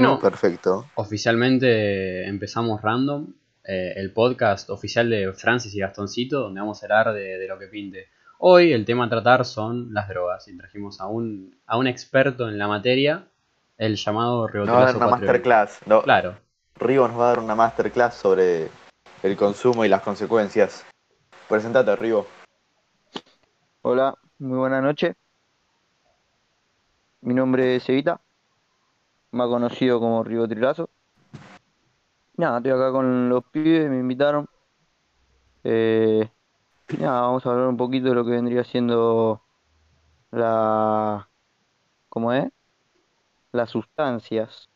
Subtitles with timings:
[0.00, 0.86] Bueno, Perfecto.
[0.96, 3.32] oficialmente empezamos Random,
[3.64, 7.58] eh, el podcast oficial de Francis y Gastoncito, donde vamos a hablar de, de lo
[7.58, 8.08] que pinte.
[8.38, 12.46] Hoy el tema a tratar son las drogas y trajimos a un, a un experto
[12.48, 13.26] en la materia,
[13.78, 15.80] el llamado Nos va a dar una masterclass.
[15.86, 16.36] No, Claro,
[16.78, 18.68] Rigo nos va a dar una masterclass sobre
[19.22, 20.84] el consumo y las consecuencias.
[21.48, 22.26] Presentate, Rigo.
[23.80, 25.14] Hola, muy buena noche.
[27.22, 28.20] Mi nombre es Evita,
[29.36, 30.88] más conocido como Rigo Trilazo.
[32.36, 34.46] Nada, estoy acá con los pibes, me invitaron.
[35.64, 36.28] Eh,
[36.98, 39.42] nada, vamos a hablar un poquito de lo que vendría siendo
[40.30, 41.28] la...
[42.08, 42.48] ¿Cómo es?
[43.52, 44.68] Las sustancias.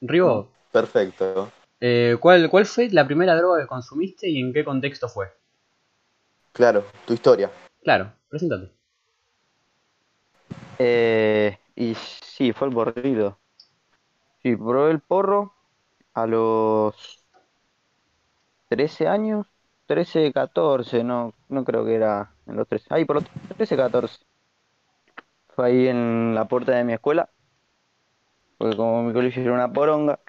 [0.00, 1.50] Ribo, Perfecto.
[1.80, 5.28] eh, ¿cuál, ¿cuál fue la primera droga que consumiste y en qué contexto fue?
[6.52, 7.50] Claro, tu historia.
[7.82, 8.72] Claro, preséntate.
[10.78, 13.38] Eh, y sí, fue el porrito.
[14.42, 15.54] Sí, probé el porro
[16.14, 17.24] a los
[18.68, 19.46] 13 años,
[19.86, 23.24] 13, 14, no, no creo que era en los 13, ahí por los
[23.56, 24.18] 13, 14.
[25.54, 27.30] Fue ahí en la puerta de mi escuela,
[28.58, 30.20] porque como mi colegio era una poronga,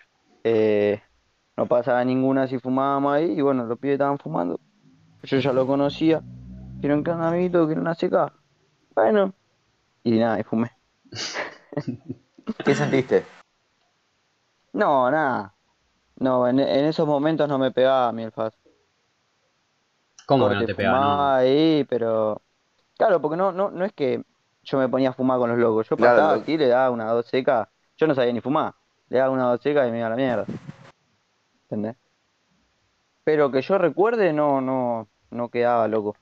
[0.43, 1.01] eh,
[1.57, 4.59] no pasaba ninguna si fumábamos ahí, y bueno, los pibes estaban fumando.
[5.23, 6.23] Yo ya lo conocía,
[6.81, 7.21] quieren que un
[7.67, 8.33] quieren una seca.
[8.95, 9.33] Bueno,
[10.03, 10.71] y nada, y fumé.
[12.65, 13.25] ¿Qué sentiste?
[14.73, 15.53] No, nada.
[16.17, 18.53] No, en, en esos momentos no me pegaba a mí el faz.
[20.25, 20.99] ¿Cómo que no te pegaba?
[20.99, 21.23] no?
[21.35, 22.41] ahí, pero...
[22.97, 24.23] Claro, porque no, no, no es que
[24.63, 25.89] yo me ponía a fumar con los locos.
[25.89, 27.69] Yo Claro, pasaba aquí, le daba una dos seca.
[27.97, 28.73] Yo no sabía ni fumar.
[29.09, 30.45] Le daba una dos seca y me iba a la mierda.
[31.63, 31.97] ¿Entendés?
[33.23, 36.15] Pero que yo recuerde, no, no, no quedaba loco.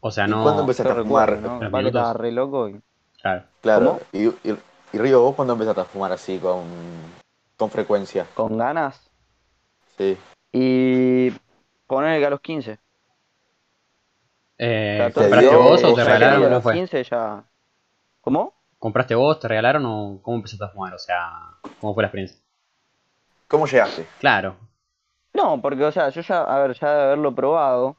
[0.00, 0.42] O sea, ¿Y no.
[0.42, 1.30] cuándo empezaste a fumar?
[1.30, 1.70] recuerdo, ¿no?
[1.80, 2.80] que estaba re loco y...
[3.22, 3.44] Claro.
[3.60, 4.00] Claro.
[4.12, 4.58] Y, y,
[4.92, 6.64] y Rigo, ¿vos cuándo empezaste a fumar así con,
[7.56, 8.26] con frecuencia?
[8.34, 9.10] con ganas.
[9.96, 10.18] Sí.
[10.52, 11.30] Y
[11.86, 12.78] poner que a los 15.
[14.58, 16.40] Eh, 14, ¿Compraste ¿Compraste vos o te regalaron?
[16.40, 16.74] que a ¿Cómo los fue?
[16.74, 17.44] 15 ya...
[18.20, 18.54] ¿Cómo?
[18.78, 20.94] ¿Compraste vos, te regalaron o cómo empezaste a fumar?
[20.94, 21.30] O sea,
[21.80, 22.40] ¿cómo fue la experiencia?
[23.48, 24.06] ¿Cómo llegaste?
[24.18, 24.56] Claro.
[25.32, 27.96] No, porque, o sea, yo ya, a ver, ya de haberlo probado,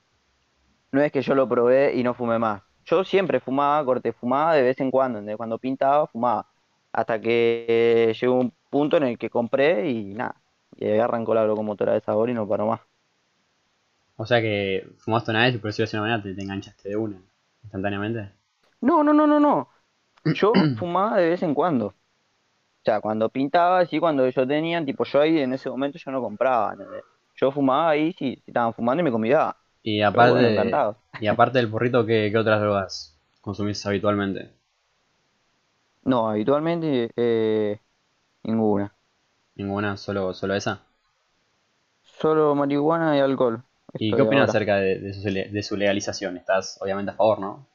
[0.91, 2.61] no es que yo lo probé y no fumé más.
[2.85, 5.37] Yo siempre fumaba, corte, fumaba de vez en cuando, ¿entendés?
[5.37, 6.47] Cuando pintaba, fumaba.
[6.91, 10.35] Hasta que eh, llegó un punto en el que compré y nada.
[10.75, 12.81] Y ahí arrancó la locomotora de sabor y no paró más.
[14.15, 16.89] O sea que fumaste una vez y por decirlo de una manera te, te enganchaste
[16.89, 17.21] de una,
[17.61, 18.31] instantáneamente.
[18.81, 19.69] No, no, no, no, no.
[20.33, 21.87] Yo fumaba de vez en cuando.
[21.87, 21.95] O
[22.85, 26.21] sea, cuando pintaba, sí, cuando ellos tenían, tipo, yo ahí en ese momento yo no
[26.21, 27.03] compraba, ¿entendés?
[27.35, 29.57] Yo fumaba ahí, sí, si estaban fumando y me convidaba.
[29.83, 30.95] Y aparte, bueno.
[31.19, 34.51] Y aparte del porrito, ¿qué, qué otras drogas consumís habitualmente?
[36.05, 37.79] No, habitualmente eh,
[38.43, 38.95] ninguna.
[39.55, 40.85] Ninguna, solo, solo esa.
[42.19, 43.63] Solo marihuana y alcohol.
[43.97, 44.51] ¿Y qué opinas ahora.
[44.51, 46.37] acerca de, de su, le- de su legalización?
[46.37, 47.67] Estás obviamente a favor, ¿no?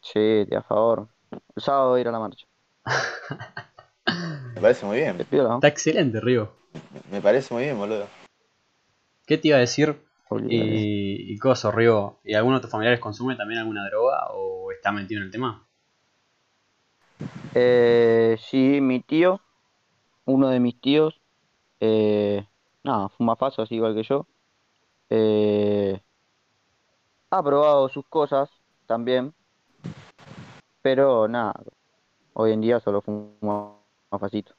[0.00, 1.08] Sí, estoy a favor.
[1.56, 2.46] El sábado voy a ir a la marcha.
[4.54, 5.26] Me parece muy Te bien.
[5.26, 5.54] pido, ¿no?
[5.56, 6.52] Está excelente, Río.
[7.10, 8.06] Me parece muy bien, boludo.
[9.26, 10.03] ¿Qué te iba a decir?
[10.48, 12.18] Y, y coso, Río.
[12.24, 15.66] ¿Y alguno de tus familiares consume también alguna droga o está metido en el tema?
[17.54, 19.40] Eh, sí, mi tío,
[20.24, 21.20] uno de mis tíos,
[21.78, 22.44] eh,
[22.82, 24.26] nada, fuma paso así igual que yo.
[25.10, 26.00] Eh,
[27.30, 28.50] ha probado sus cosas
[28.86, 29.34] también,
[30.82, 31.54] pero nada,
[32.32, 33.76] hoy en día solo fuma
[34.18, 34.54] facito.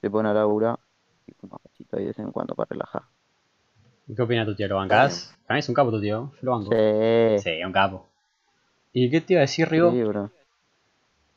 [0.00, 0.78] Se pone a laburar
[1.26, 3.02] y fuma facito ahí de vez en cuando para relajar.
[4.10, 4.66] ¿Y ¿Qué opina tu tío?
[4.66, 5.32] ¿Lo bancás?
[5.46, 6.32] Para mí es un capo tu tío.
[6.32, 6.70] Yo lo banco.
[6.72, 8.08] Sí, Sí, un capo.
[8.92, 9.92] ¿Y qué te iba a decir, Río?
[9.92, 10.30] sí, bro.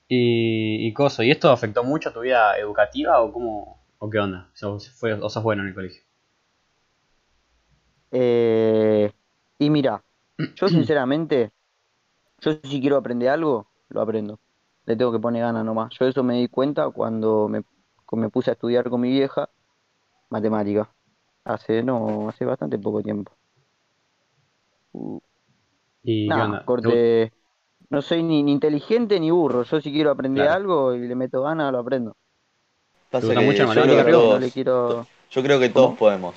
[0.08, 4.18] Y, y coso, ¿y esto afectó mucho a tu vida educativa o cómo, o qué
[4.18, 4.50] onda?
[4.54, 6.02] ¿Sos, fue, o sos bueno en el colegio?
[8.10, 9.12] Eh,
[9.60, 10.04] y mira,
[10.56, 11.52] yo sinceramente,
[12.42, 14.40] yo si quiero aprender algo, lo aprendo.
[14.86, 15.94] Le tengo que poner ganas nomás.
[16.00, 17.62] Yo eso me di cuenta cuando me,
[18.14, 19.48] me puse a estudiar con mi vieja
[20.30, 20.90] matemática.
[21.46, 23.32] Hace, no, hace bastante poco tiempo.
[24.94, 25.20] Uh,
[26.04, 26.30] ¿Y
[26.66, 27.34] corte,
[27.90, 29.64] no soy ni, ni inteligente ni burro.
[29.64, 30.58] Yo si quiero aprender Claro.
[30.58, 32.16] algo y le meto ganas, lo aprendo.
[33.10, 34.12] Pasa gusta que mucho yo creo que?
[34.12, 35.08] No todos, quiero...
[35.30, 35.98] yo creo que todos ¿Cómo?
[35.98, 36.36] podemos.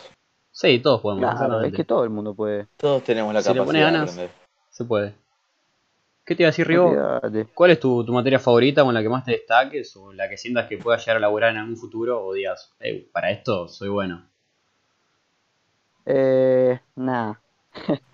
[0.50, 2.66] Sí, todos podemos, Claro, es que todo el mundo puede.
[2.78, 4.10] Todos tenemos la Si le capacidad pones de ganas.
[4.10, 4.30] aprender.
[4.70, 5.14] Se puede.
[6.24, 6.92] ¿Qué te iba a decir, Río?
[7.54, 10.36] ¿Cuál es tu, tu materia favorita con la que más te destaques o la que
[10.36, 13.88] sientas que puedas llegar a laburar en algún futuro o digas, "Eh, para esto soy
[13.88, 14.26] bueno?
[16.06, 17.40] Eh, nada.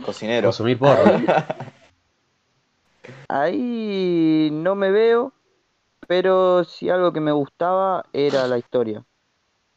[0.04, 0.48] Cocinero.
[0.48, 1.02] Consumir porro.
[3.28, 5.32] Ahí no me veo,
[6.06, 9.04] pero si algo que me gustaba era la historia.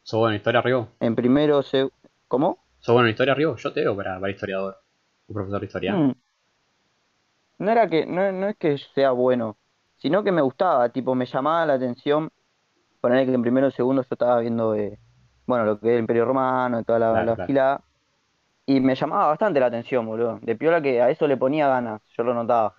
[0.03, 0.87] ¿Sos bueno en historia, Rigo?
[0.99, 1.89] En primero, se...
[2.27, 2.59] ¿cómo?
[2.79, 3.55] ¿Sos bueno en historia, Rigo?
[3.55, 4.77] Yo te veo para, para historiador.
[5.27, 5.93] Un profesor de historia.
[5.95, 6.15] Mm.
[7.57, 9.55] No era que, no, no es que sea bueno,
[9.97, 12.29] sino que me gustaba, tipo, me llamaba la atención
[12.99, 14.99] poner que en primero o segundo yo estaba viendo, eh,
[15.45, 17.47] bueno, lo que es el Imperio Romano y toda la, Claro, la claro.
[17.47, 17.81] gilada,
[18.65, 20.39] y me llamaba bastante la atención, boludo.
[20.41, 22.75] De piola que a eso le ponía ganas, yo lo notaba.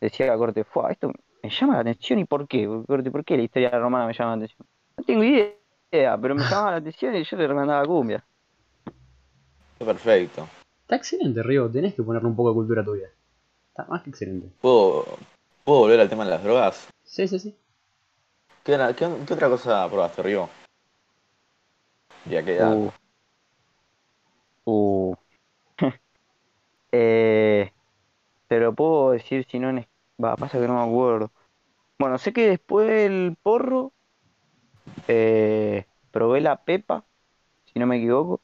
[0.00, 1.12] Decía a Corte, fue, esto
[1.42, 2.66] me llama la atención, ¿y por qué?
[2.86, 4.66] Corte, ¿por qué la historia romana me llama la atención?
[4.96, 8.24] No tengo idea, pero me llamaba la atención y yo le recomendaba cumbia.
[9.78, 10.48] Perfecto.
[10.82, 11.70] Está excelente, Rigo.
[11.70, 13.08] Tenés que ponerle un poco de cultura a tu vida.
[13.70, 14.48] Está más que excelente.
[14.60, 15.04] ¿Puedo,
[15.64, 16.88] ¿Puedo volver al tema de las drogas?
[17.02, 17.56] Sí, sí, sí.
[18.64, 20.48] ¿Qué, qué- qué otra cosa probaste, Río?
[22.30, 22.76] ¿Y a qué edad?
[22.76, 22.90] Uh.
[24.66, 25.14] Uh.
[26.92, 27.72] Eh,
[28.76, 29.72] puedo decir si no
[30.22, 31.30] Va, pasa que no me acuerdo.
[31.98, 33.92] Bueno, sé que después del porro
[35.08, 37.04] eh, probé la pepa,
[37.66, 38.40] si no me equivoco.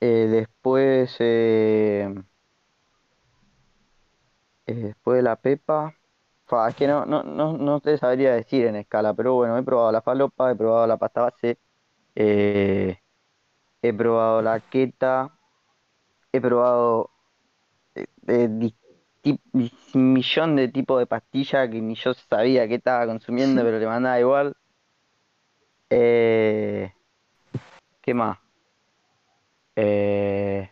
[0.00, 2.14] Eh, después eh,
[4.66, 5.94] eh, después de la pepa,
[6.46, 9.62] fa, es que no, no, no, no te sabría decir en escala, pero bueno, he
[9.62, 11.58] probado la falopa, he probado la pasta base,
[12.14, 12.98] eh,
[13.82, 15.32] he probado la queta,
[16.32, 17.10] he probado
[17.94, 18.74] eh, di-
[19.94, 24.20] millón de tipos de pastillas que ni yo sabía que estaba consumiendo, pero le mandaba
[24.20, 24.56] igual.
[25.90, 26.92] Eh,
[28.02, 28.38] ¿qué más?
[29.76, 30.70] Eh,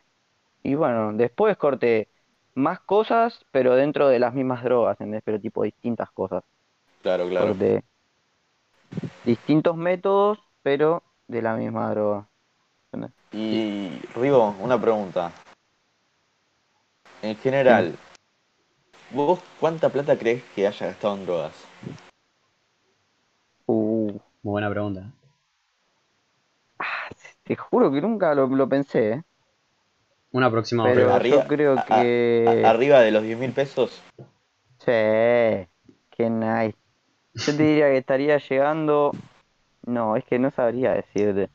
[0.62, 2.08] y bueno, después corté
[2.54, 5.22] más cosas, pero dentro de las mismas drogas, ¿entendés?
[5.24, 6.42] Pero tipo distintas cosas.
[7.02, 7.48] Claro, claro.
[7.48, 7.84] Corté
[9.24, 12.28] distintos métodos, pero de la misma droga.
[12.92, 13.12] ¿entendés?
[13.32, 15.32] Y Rigo, una pregunta.
[17.24, 17.96] En general,
[19.10, 21.54] ¿vos cuánta plata crees que haya gastado en drogas?
[23.66, 24.10] Uh,
[24.42, 25.10] Muy buena pregunta.
[27.44, 29.22] te juro que nunca lo, lo pensé, ¿eh?
[30.32, 32.62] Un aproximado, Pero arriba- yo creo a- que...
[32.66, 34.02] A- arriba de los 10 mil pesos.
[34.80, 34.84] Sí,
[36.10, 36.76] qué nice.
[37.32, 39.12] Yo te diría que estaría llegando.
[39.86, 41.48] No, es que no sabría decirte.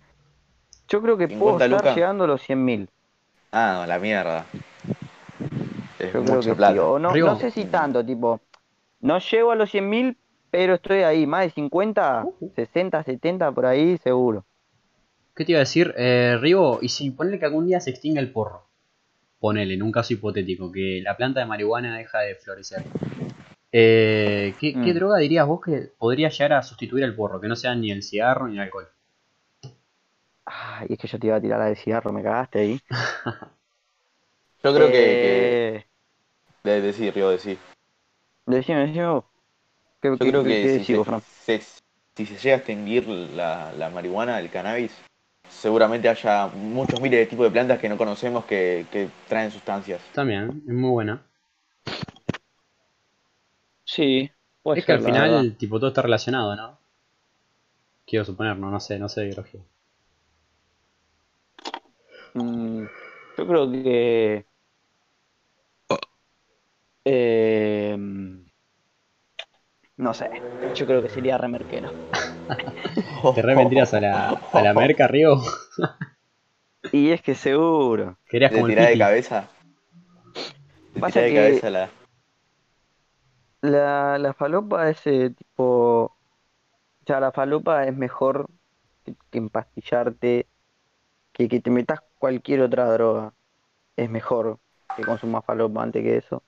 [0.87, 1.95] Yo creo que puedo 50 estar lucas.
[1.95, 2.89] llegando a los 100 mil.
[3.51, 4.45] Ah, la mierda.
[5.99, 6.73] Es Yo creo mucha que plata.
[6.73, 6.79] sí.
[6.79, 7.27] O no, Rigo.
[7.27, 8.39] no sé si tanto, tipo.
[9.01, 10.17] No llego a los 100 mil,
[10.49, 11.25] pero estoy ahí.
[11.27, 12.25] Más de 50,
[12.55, 14.45] 60, 70 por ahí, seguro.
[15.35, 15.93] ¿Qué te iba a decir?
[15.97, 18.67] Eh, Rigo, y si ponele que algún día se extinga el porro.
[19.39, 22.83] Ponele, en un caso hipotético, que la planta de marihuana deja de florecer.
[23.71, 24.95] Eh, ¿qué, qué Mm.
[24.95, 27.39] droga dirías vos que podría llegar a sustituir al porro?
[27.39, 28.87] Que no sea ni el cigarro ni el alcohol.
[30.45, 32.81] Ay, es que yo te iba a tirar la de cigarro, me cagaste ahí.
[34.61, 35.85] Yo creo que, que- Eh,
[36.69, 37.57] de, decir, Rigo, decir.
[38.47, 39.23] Decime, decime vos.
[40.01, 41.23] ¿Qué, Yo qué- creo que qué si se, Fran?
[41.45, 41.61] se-
[42.15, 44.91] si se llega a extinguir la, la marihuana, el cannabis,
[45.49, 50.01] seguramente haya muchos miles de tipos de plantas que no conocemos que, que traen sustancias.
[50.13, 51.25] También, es muy buena.
[53.83, 54.31] Sí,
[54.63, 55.01] puede es que al verdad.
[55.01, 56.79] final, tipo, todo está relacionado, ¿no?
[58.05, 59.61] Quiero suponer, no, no sé, no sé de biología.
[62.33, 62.85] Mm,
[63.37, 64.45] yo creo que.
[67.11, 67.97] Eh,
[69.97, 70.29] no sé.
[70.75, 71.89] Yo creo que sería remerquero.
[73.35, 75.41] ¿Te re vendrías a la, a la merca, Rigo?
[76.93, 78.17] Y es que seguro.
[78.29, 79.49] Querías ¿Le como tirás de cabeza?
[80.95, 81.89] ¿Le Pasa de que- cabeza la...?
[83.61, 86.05] La, la falopa es eh, tipo.
[86.05, 86.15] O
[87.05, 88.47] sea, la falopa es mejor
[89.03, 90.47] que, que empastillarte,
[91.33, 93.33] que que te metas cualquier otra droga.
[93.97, 94.59] Es mejor
[94.95, 96.41] que consumas falopa antes que eso.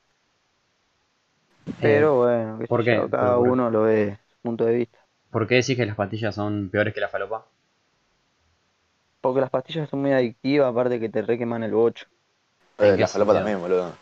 [1.80, 2.96] Pero bueno, qué sé ¿por qué?
[2.96, 5.00] yo, cada Por- uno lo ve su punto de vista.
[5.32, 7.48] ¿Por qué decís que las pastillas son peores que la falopa?
[9.20, 12.06] Porque las pastillas son muy adictivas, aparte que te requeman el bocho.
[12.84, 13.98] ¿En Eh, la falopa también, boludo.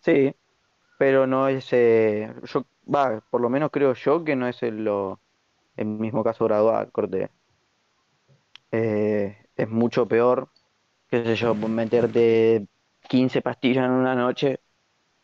[0.00, 0.34] Sí,
[0.98, 4.84] pero no es, eh, yo, va, por lo menos creo yo que no es el,
[4.84, 5.20] lo,
[5.76, 7.30] el mismo caso gradual, corte.
[8.70, 10.50] Eh, es mucho peor,
[11.08, 12.66] qué sé yo, meterte
[13.08, 14.60] 15 pastillas en una noche,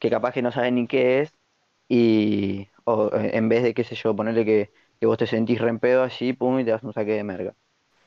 [0.01, 1.34] que capaz que no sabes ni qué es,
[1.89, 5.61] y o, eh, en vez de, qué sé yo, ponerle que, que vos te sentís
[5.61, 7.55] re en pedo así, pum, y te das un saque de merga.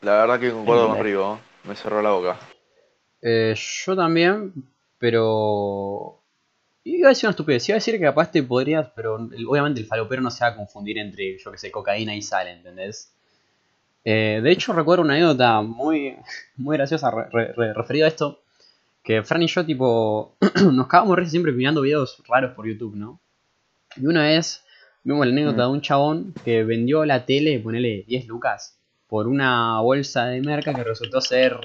[0.02, 1.04] La verdad que concuerdo con.
[1.04, 1.40] Rigo.
[1.68, 2.38] Me cerró la boca.
[3.22, 4.54] Eh, yo también,
[4.98, 6.22] pero...
[6.84, 9.88] Iba a decir una estupidez, iba a decir que capaz te podrías, pero obviamente el
[9.88, 13.14] falopero no se va a confundir entre, yo que sé, cocaína y sal, ¿entendés?
[14.06, 16.16] Eh, de hecho recuerdo una anécdota muy,
[16.56, 18.40] muy graciosa re- re- re- referida a esto,
[19.04, 20.38] que Fran y yo tipo
[20.72, 23.20] nos cagamos de risa siempre mirando videos raros por YouTube, ¿no?
[24.02, 24.64] Y una vez
[25.04, 25.68] Vimos la anécdota Mm.
[25.70, 28.78] de un chabón que vendió la tele, ponele 10 lucas,
[29.08, 31.58] por una bolsa de merca que resultó ser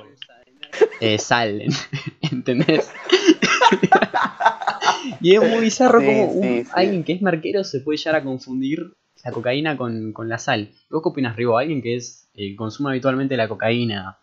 [1.00, 1.60] eh, sal,
[2.30, 2.92] ¿entendés?
[5.20, 6.70] y es muy bizarro Sí, como un- sí, sí.
[6.74, 8.92] alguien que es marquero se puede llegar a confundir
[9.24, 10.70] la cocaína con, con la sal.
[10.90, 11.58] ¿Vos qué opinas, Rigo?
[11.58, 14.18] Alguien que es eh, consume habitualmente la cocaína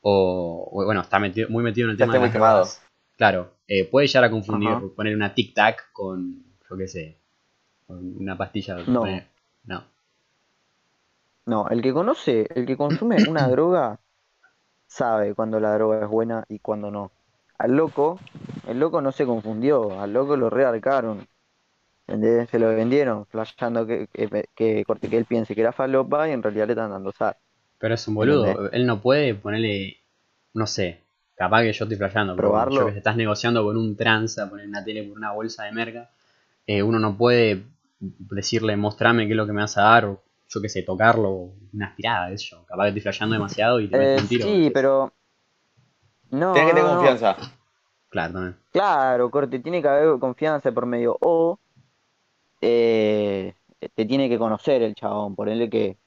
[0.00, 2.82] o, o, bueno, está metido, muy metido en el Ya tema de las drogas,
[3.18, 7.18] Claro, eh, puede llegar a confundir, poner una tic tac con, yo qué sé,
[7.88, 8.76] una pastilla.
[8.86, 9.00] No.
[9.00, 9.26] poner-
[9.64, 9.84] no.
[11.46, 13.98] No, el que conoce, el que consume una droga,
[14.86, 17.10] sabe cuando la droga es buena y cuando no.
[17.58, 18.18] Al loco,
[18.66, 20.50] el loco no se confundió, al loco lo.
[22.06, 22.50] ¿Entendés?
[22.50, 26.32] Se lo vendieron, flasheando que, que, que, corte, que él piense que era falopa y
[26.32, 27.34] en realidad le están dando sal.
[27.78, 28.44] Pero es un boludo.
[28.46, 28.72] ¿Entendés?
[28.74, 29.96] Él no puede ponerle,
[30.52, 31.00] no sé,
[31.34, 32.80] capaz que yo estoy flasheando, pero Probarlo.
[32.80, 36.10] yo que estás negociando con un tranza, poner una tele por una bolsa de merca,
[36.66, 37.64] eh, uno no puede
[38.18, 41.30] decirle, mostrame qué es lo que me vas a dar, o yo qué sé, tocarlo,
[41.72, 42.64] una aspirada, yo.
[42.66, 44.48] Capaz que estoy flasheando demasiado y te Eh, metes un tiro.
[44.48, 45.14] sí, pero...
[46.30, 47.18] No, Tienes que tener no, no.
[47.18, 47.36] confianza.
[48.10, 48.56] Claro, también.
[48.72, 51.16] Claro, corte, tiene que haber confianza por medio.
[51.20, 51.58] O
[52.60, 53.54] eh,
[53.94, 55.98] te tiene que conocer el chabón, ponerle que,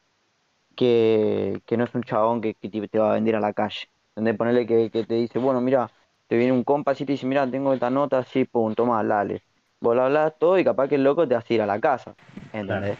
[0.77, 3.89] que, que no es un chabón que, que te va a vender a la calle.
[4.11, 4.37] ¿Entendés?
[4.37, 5.91] Ponerle que, que te dice, bueno, mira,
[6.27, 9.03] te viene un compa así y te dice, mira, tengo esta nota así, pum, toma,
[9.03, 9.43] dale.
[9.79, 12.15] Vos le hablas todo y capaz que el loco te hace ir a la casa.
[12.53, 12.97] ¿Entendés?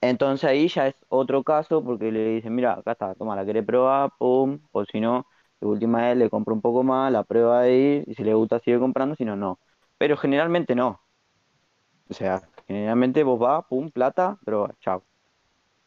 [0.00, 3.64] Entonces ahí ya es otro caso porque le dicen, mira, acá está, toma, la querés
[3.64, 5.26] probar, pum, o si no,
[5.60, 8.58] de última vez le compro un poco más, la prueba ahí, y si le gusta
[8.60, 9.58] sigue comprando, si no, no.
[9.96, 11.00] Pero generalmente no.
[12.10, 15.02] O sea, generalmente vos vas, pum, plata, droga, chao.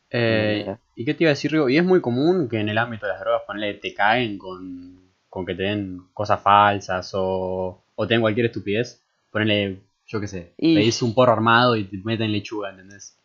[0.10, 0.76] Eh.
[0.96, 1.70] ¿Y qué te iba a decir, Rigo?
[1.70, 5.12] Y es muy común que en el ámbito de las drogas, ponele, te caen con,
[5.30, 9.04] con que te den cosas falsas o, o te den cualquier estupidez.
[9.32, 13.18] Ponele, yo qué sé, Y- pedís un porro armado y te meten lechuga, ¿entendés?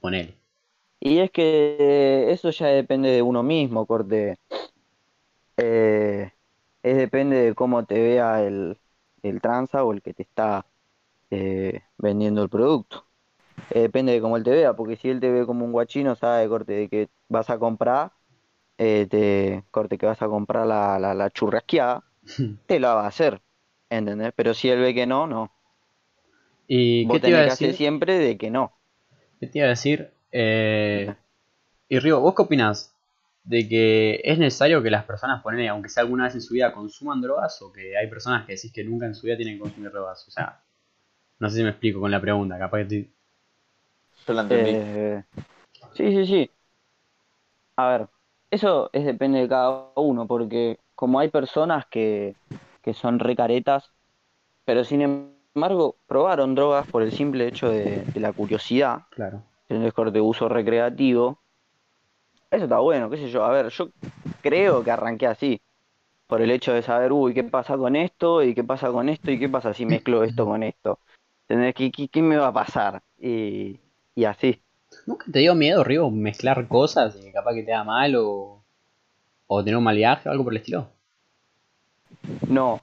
[0.00, 0.38] Ponele.
[1.00, 4.36] Y es que eso ya depende de uno mismo, corte.
[5.56, 6.30] Eh,
[6.82, 8.78] es depende de cómo te vea el,
[9.22, 10.66] el tranza o el que te está
[11.30, 13.06] eh, vendiendo el producto.
[13.70, 16.16] Eh, depende de cómo él te vea, porque si él te ve como un guachino,
[16.16, 18.12] sabe, corte, de que vas a comprar,
[18.76, 22.04] te, corte, que vas a comprar la, la, la churrasqueada,
[22.66, 23.42] te la va a hacer,
[23.90, 24.32] ¿entendés?
[24.36, 25.52] Pero si él ve que no, no.
[26.74, 27.76] ¿Y Vos qué te iba a tenés que hacer decir?
[27.76, 28.72] siempre de que no.
[29.38, 30.10] ¿Qué te iba a decir?
[30.30, 31.14] Eh,
[31.88, 32.94] y Rigo, ¿vos qué opinás?
[33.44, 36.72] ¿De que es necesario que las personas, ponele, aunque sea alguna vez en su vida,
[36.72, 39.60] consuman drogas o que hay personas que decís que nunca en su vida tienen que
[39.60, 40.26] consumir drogas?
[40.26, 40.60] O sea,
[41.40, 43.12] no sé si me explico con la pregunta, capaz que estoy...
[44.26, 44.70] Yo la entendí.
[44.70, 45.22] Eh,
[45.94, 46.50] sí, sí, sí.
[47.76, 48.08] A ver,
[48.50, 52.36] eso es depende de cada uno, porque como hay personas que,
[52.82, 53.90] que son recaretas,
[54.64, 55.41] pero sin embargo
[56.06, 59.42] probaron drogas por el simple hecho de, de la curiosidad, Claro.
[59.68, 61.38] el corte de uso recreativo,
[62.50, 63.44] eso está bueno, qué sé yo.
[63.44, 63.88] A ver, yo
[64.42, 65.60] creo que arranqué así,
[66.26, 68.42] por el hecho de saber, uy, ¿qué pasa con esto?
[68.42, 69.30] ¿Y qué pasa con esto?
[69.30, 70.98] ¿Y qué pasa si mezclo esto con esto?
[71.48, 73.02] ¿Qué, qué, qué me va a pasar?
[73.18, 73.78] Y,
[74.14, 74.60] y así.
[75.06, 78.62] ¿Nunca te dio miedo, Rigo, mezclar cosas y que capaz que te da mal o,
[79.46, 80.88] o tener un mal viaje o algo por el estilo?
[82.48, 82.80] No,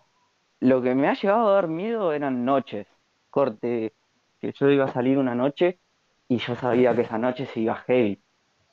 [0.62, 2.88] lo que me ha llegado a dar miedo eran noches.
[3.30, 3.94] Corte,
[4.40, 5.80] que yo iba a salir una noche
[6.28, 8.22] y yo sabía que esa noche se iba heavy.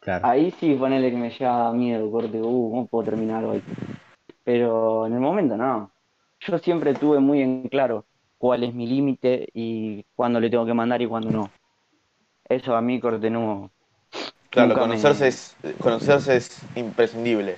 [0.00, 0.26] Claro.
[0.26, 3.62] Ahí sí, ponele que me llegaba miedo, corte, uh, ¿cómo puedo terminar hoy?
[4.44, 5.90] Pero en el momento no.
[6.40, 8.06] Yo siempre tuve muy en claro
[8.38, 11.50] cuál es mi límite y cuándo le tengo que mandar y cuándo no.
[12.48, 13.70] Eso a mí, corte, no.
[14.50, 17.56] Claro, conocerse, me- es, conocerse es imprescindible.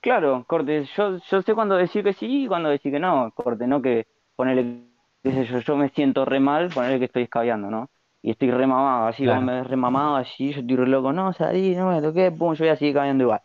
[0.00, 3.66] Claro, corte, yo, yo sé cuándo decir que sí y cuándo decir que no, corte,
[3.66, 4.86] no que ponerle,
[5.22, 7.90] qué sé yo, yo me siento re mal, ponerle que estoy escabeando, ¿no?
[8.22, 9.40] Y estoy re mamado, así, Claro.
[9.42, 12.54] me ves re mamado, así, yo estoy re loco, no, salí, no me toqué, pum,
[12.54, 13.42] yo voy a seguir cabeando igual,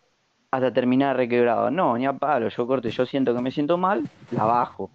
[0.52, 1.72] hasta terminar requebrado.
[1.72, 4.94] No, ni a palo, yo corte, yo siento que me siento mal, la bajo,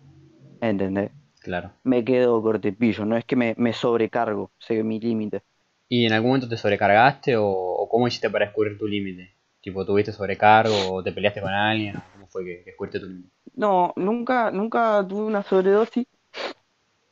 [0.61, 1.13] ¿entendés?
[1.41, 1.73] Claro.
[1.85, 5.43] Me quedo corte pillo, no es que me, me sobrecargo, sé mi límite.
[5.91, 9.35] ¿Y en algún momento te sobrecargaste o, o cómo hiciste para descubrir tu límite?
[9.61, 11.97] Tipo, ¿tuviste sobrecargo o te peleaste con alguien?
[11.97, 13.07] o ¿Cómo fue que, que tu?
[13.55, 16.07] No, nunca, nunca tuve una sobredosis,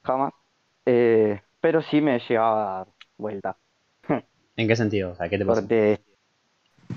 [0.02, 0.32] jamás,
[0.86, 2.88] eh, pero sí me llegaba a dar
[3.18, 3.56] vuelta.
[4.56, 5.10] ¿En qué sentido?
[5.10, 5.60] O sea, ¿qué te pasó?
[5.60, 6.00] Corte.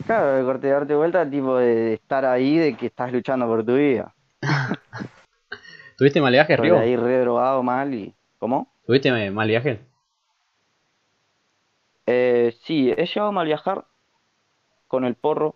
[0.06, 3.66] Claro, el corte de darte vuelta, tipo de, estar ahí, de que estás luchando por
[3.66, 4.16] tu vida.
[5.98, 6.80] ¿Tuviste mal viaje, Rigo?
[6.80, 8.16] ahí re drogado mal y.
[8.40, 8.74] ¿Cómo?
[8.86, 9.80] ¿Tuviste mal viaje?
[12.08, 13.86] Eh, sí, he llegado mal viajar
[14.92, 15.56] con el porro.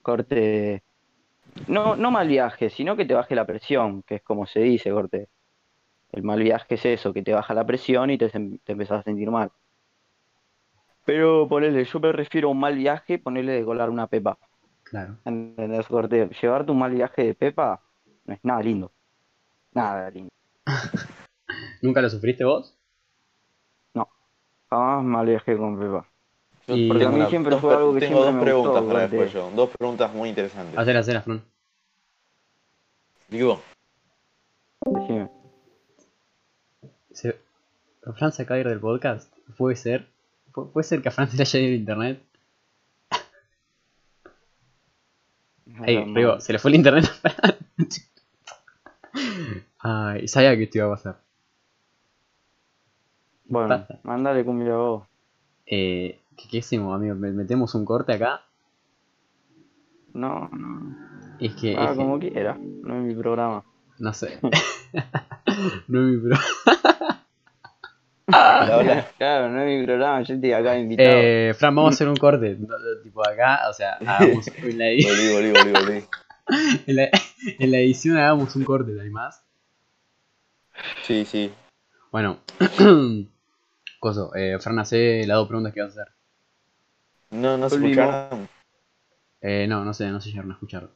[0.00, 0.82] Corte.
[1.68, 4.90] No, no mal viaje, sino que te baje la presión, que es como se dice,
[4.90, 5.28] corte.
[6.12, 9.02] El mal viaje es eso, que te baja la presión y te, te empezás a
[9.02, 9.52] sentir mal.
[11.04, 14.38] Pero ponele, yo me refiero a un mal viaje, ponerle de colar una pepa.
[14.82, 15.18] Claro.
[15.26, 16.30] ¿Entendés, corte?
[16.40, 17.82] Llevarte un mal viaje de pepa
[18.24, 18.92] no es nada lindo.
[19.72, 20.30] Nada lindo.
[21.82, 22.78] ¿Nunca lo sufriste vos?
[24.70, 26.11] Jamás mal viaje con pepa.
[26.68, 28.88] Y- Porque a mí siempre dos fue algo que tengo siempre dos me preguntas gustó,
[28.94, 29.50] para después yo.
[29.54, 30.78] Dos preguntas muy interesantes.
[30.78, 31.42] Hacer, hacer, Fran.
[33.28, 33.60] Digo,
[34.84, 35.28] Decime.
[37.12, 37.36] Se...
[38.16, 39.32] ¿Fran se acaba de ir del podcast?
[39.56, 40.08] ¿Puede ser?
[40.52, 42.22] ¿Pu- ¿Puede ser que a Fran se le haya ido el internet?
[45.86, 47.56] Ey, No, Rigo, se le fue el internet a Fran.
[49.78, 51.18] Ay, sabía que esto iba a pasar.
[53.46, 53.98] Bueno, Pasa.
[54.04, 55.04] mandale cumbia vos.
[55.66, 57.14] Eh, ¿qué, qué hacemos, amigo?
[57.14, 58.42] ¿Me- ¿Metemos un corte acá?
[60.14, 60.96] No, no.
[61.38, 62.56] Es que, Ah, es que- como quiera.
[62.60, 63.64] No es mi programa.
[63.98, 64.38] no sé.
[65.88, 66.36] no es mi pro.
[68.28, 69.08] hola, hola.
[69.18, 71.08] Claro, no es mi programa, yo estoy acá invitado.
[71.10, 72.58] Eh, Fran, vamos a hacer un corte.
[73.02, 76.04] Tipo acá, o sea, hagamos en la, edi- Volví, volví, volví, volví.
[76.86, 77.08] en la-
[77.58, 79.44] en la edición hagamos un corte, ¿no hay más?
[81.02, 81.52] Sí, sí.
[82.10, 82.38] Bueno,
[84.00, 86.12] Coso, eh, Fran, hace las dos preguntas que vas a hacer.
[87.32, 88.48] No, no se escucharon.
[89.42, 90.90] Eh, no, no sé, no sé llegaron a escuchar.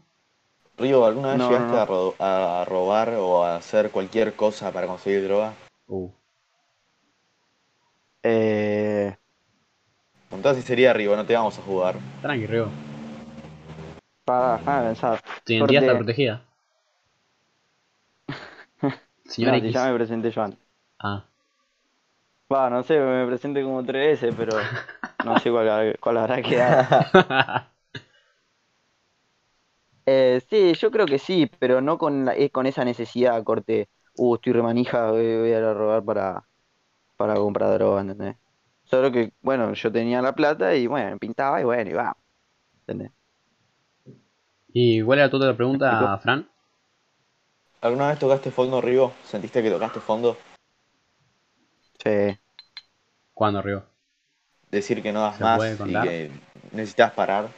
[0.79, 1.83] Río, ¿alguna vez No, llegaste no, no.
[1.83, 5.55] A, ro- a robar o a hacer cualquier cosa para conseguir droga?
[5.89, 6.09] Uh,
[8.23, 9.17] Eh,
[10.31, 11.97] Contá si sería Río, no te vamos a jugar.
[12.23, 12.71] tranqui, Rigo.
[14.25, 15.21] para, déjame pensar.
[15.45, 16.45] Tu identidad está protegida.
[19.25, 19.65] Señor No, X.
[19.65, 20.61] si ya me presenté yo antes.
[20.99, 21.27] Ah,
[22.53, 24.69] Va, no sé, me presenté como tres veces, pero
[25.23, 26.87] no sé cuál, cuál habrá quedado.
[30.07, 33.89] Eh, sí, yo creo que sí, pero no con, la- eh, con esa necesidad, corte,
[34.15, 36.49] uh, estoy remanija, voy, voy a ir a robar para,
[37.17, 38.37] para comprar droga, ¿entendés?
[38.85, 42.17] Solo que, bueno, yo tenía la plata y bueno, me pintaba y bueno, y va,
[42.87, 43.13] ¿entendés?
[44.73, 46.19] ¿Y cuál era tu otra ¿Me pregunta?
[46.19, 46.49] Fran?
[47.81, 49.13] ¿Alguna vez tocaste fondo, Río?
[49.25, 50.37] ¿Sentiste que tocaste fondo?
[52.03, 52.39] Sí,
[53.37, 53.83] ¿Cuándo, Rigo?
[54.71, 56.31] Decir que no das ¿Se más y que
[56.73, 57.51] necesitas parar.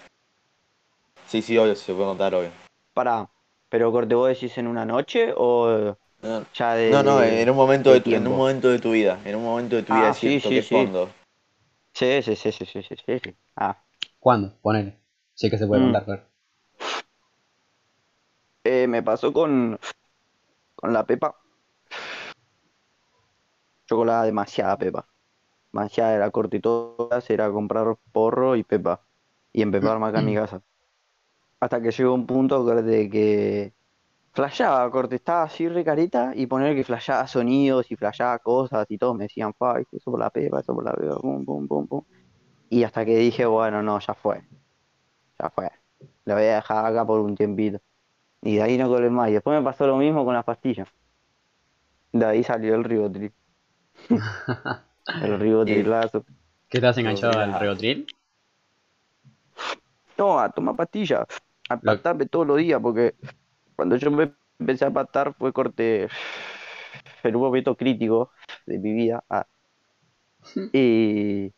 [1.28, 2.50] Sí, sí, obvio, se puede contar, obvio.
[2.92, 3.30] pará,
[3.68, 7.56] pero corte, ¿vos decís en una noche o No, ya de, no, no, en un
[7.56, 9.20] momento de de tu, en un momento de tu vida.
[9.24, 10.74] En un momento de tu vida Ah, sí, sí, sí.
[10.74, 11.08] fondo.
[11.94, 13.36] Sí, sí, sí, sí, sí, sí, sí, sí.
[13.54, 13.80] Ah,
[14.18, 14.58] ¿Cuándo?
[14.60, 14.98] Ponele.
[15.34, 15.84] Sé que se puede Mm.
[15.84, 16.22] contar, claro.
[18.64, 19.78] eh, me pasó con,
[20.74, 21.36] con la pepa.
[23.88, 25.06] Yo colaba demasiada pepa.
[25.78, 29.00] Demasiada era corte y todas, era comprar porro y pepa.
[29.52, 30.60] Y empeparme acá en mi casa.
[31.60, 33.72] Hasta que llegó un punto de que
[34.32, 38.98] flasheaba, corte, estaba así re careta y poner que flasheaba sonidos y flasheaba cosas y
[38.98, 41.86] todos me decían, fa, eso por la pepa, eso por la pepa, pum, pum, pum,
[41.86, 42.02] pum.
[42.70, 44.42] Y hasta que dije, bueno, no, ya fue.
[45.40, 45.70] Ya fue.
[46.24, 47.80] Lo voy a dejar acá por un tiempito.
[48.42, 49.30] Y de ahí no colé más.
[49.30, 50.88] Y después me pasó lo mismo con las pastillas.
[52.12, 53.32] De ahí salió el ribotril.
[55.22, 56.24] El ribotrilazo.
[56.68, 57.44] ¿Qué estás enganchado Mira.
[57.44, 58.06] al Regotril?
[60.16, 61.26] No, a tomar pastillas.
[61.68, 63.14] A Lo- patarme todos los días, porque
[63.76, 66.08] cuando yo me empecé a patar fue corte
[67.22, 68.30] en un momento crítico
[68.66, 69.24] de mi vida.
[69.28, 69.46] Ah.
[70.72, 71.52] Y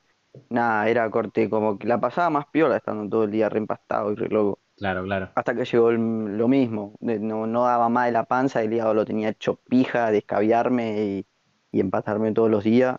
[0.49, 4.15] nada, era corte como que la pasaba más piola estando todo el día reempastado y
[4.17, 4.61] re loco.
[4.77, 5.31] Claro, claro.
[5.35, 8.95] Hasta que llegó el- lo mismo, no, no daba más de la panza, el hígado
[8.95, 11.27] lo tenía hecho pija, descaviarme y,
[11.73, 12.97] y empatarme todos los días.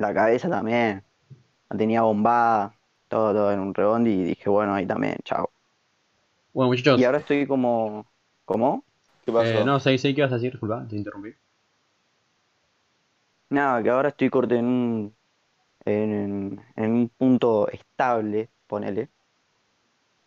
[0.00, 1.04] La cabeza también,
[1.70, 2.74] la tenía bombada,
[3.08, 5.50] todo, todo en un rebondi y dije, bueno, ahí también, chao.
[6.52, 7.00] Bueno, muchachos.
[7.00, 8.06] Y ahora estoy como,
[8.44, 8.84] ¿cómo?
[9.24, 9.58] ¿Qué pasó?
[9.58, 11.30] eh, no, sé, sé qué vas a decir, disculpa, te interrumpí.
[13.50, 15.16] Nada, que ahora estoy corte en un,
[15.86, 19.10] en, en un punto estable, ponele.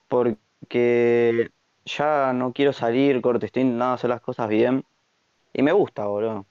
[0.07, 1.51] Porque
[1.85, 4.85] ya no quiero salir, corte, estoy intentando hacer las cosas bien.
[5.53, 6.47] Y me gusta, boludo.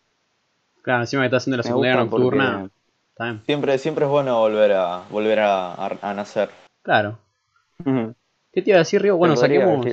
[0.82, 2.68] Claro, encima que estás haciendo la Me secundaria nocturna.
[2.68, 2.70] porque
[3.46, 6.50] Siempre, siempre es bueno volver a volver a, a- a nacer.
[6.82, 7.18] Claro.
[8.52, 9.16] ¿Qué te iba a decir, Rigo?
[9.16, 9.86] Bueno, saquemos,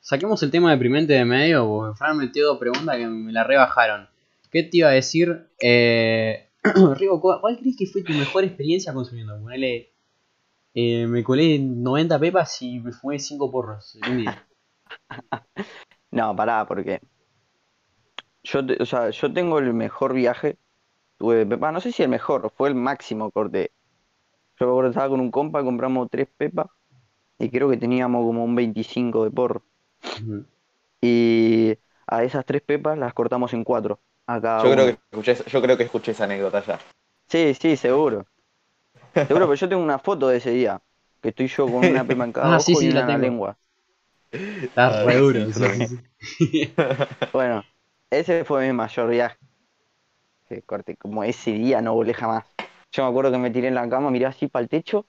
[0.00, 4.08] saquemos el tema deprimente de medio, porque Fran metió dos preguntas que me la rebajaron.
[4.50, 5.48] ¿Qué te iba a decir?
[5.60, 6.48] Eh,
[6.96, 9.38] Rigo, ¿cuál, cuál crees que fue tu mejor experiencia consumiendo?
[9.40, 9.92] Ponele,
[10.74, 14.46] eh, me colé 90 pepas y me fumé 5 porros en un día.
[16.10, 17.00] No, pará, porque
[18.42, 20.56] yo, te- o sea, yo tengo el mejor viaje.
[21.22, 23.70] No sé si el mejor, fue el máximo corte.
[24.60, 26.68] Yo me acuerdo estaba con un compa, compramos tres pepas
[27.38, 29.64] y creo que teníamos como un 25 de porro.
[31.00, 34.00] Y a esas tres pepas las cortamos en cuatro.
[34.26, 36.78] a cada Yo creo, que escuché, yo creo que escuché esa anécdota ya.
[37.28, 38.26] Sí, sí, seguro.
[39.28, 40.82] Seguro, pero yo tengo una foto de ese día.
[41.20, 43.06] Que estoy yo con una pepa en cada Ah, ojo sí, sí, y la una
[43.06, 43.18] en la tengo.
[43.18, 43.58] lengua.
[44.32, 45.40] Estás Ah, re duro.
[45.52, 45.88] sí.
[47.32, 47.62] Bueno,
[48.10, 49.36] ese fue mi mayor viaje.
[50.60, 52.44] Corte, como ese día no volé jamás.
[52.92, 55.06] Yo me acuerdo que me tiré en la cama, miré así para el techo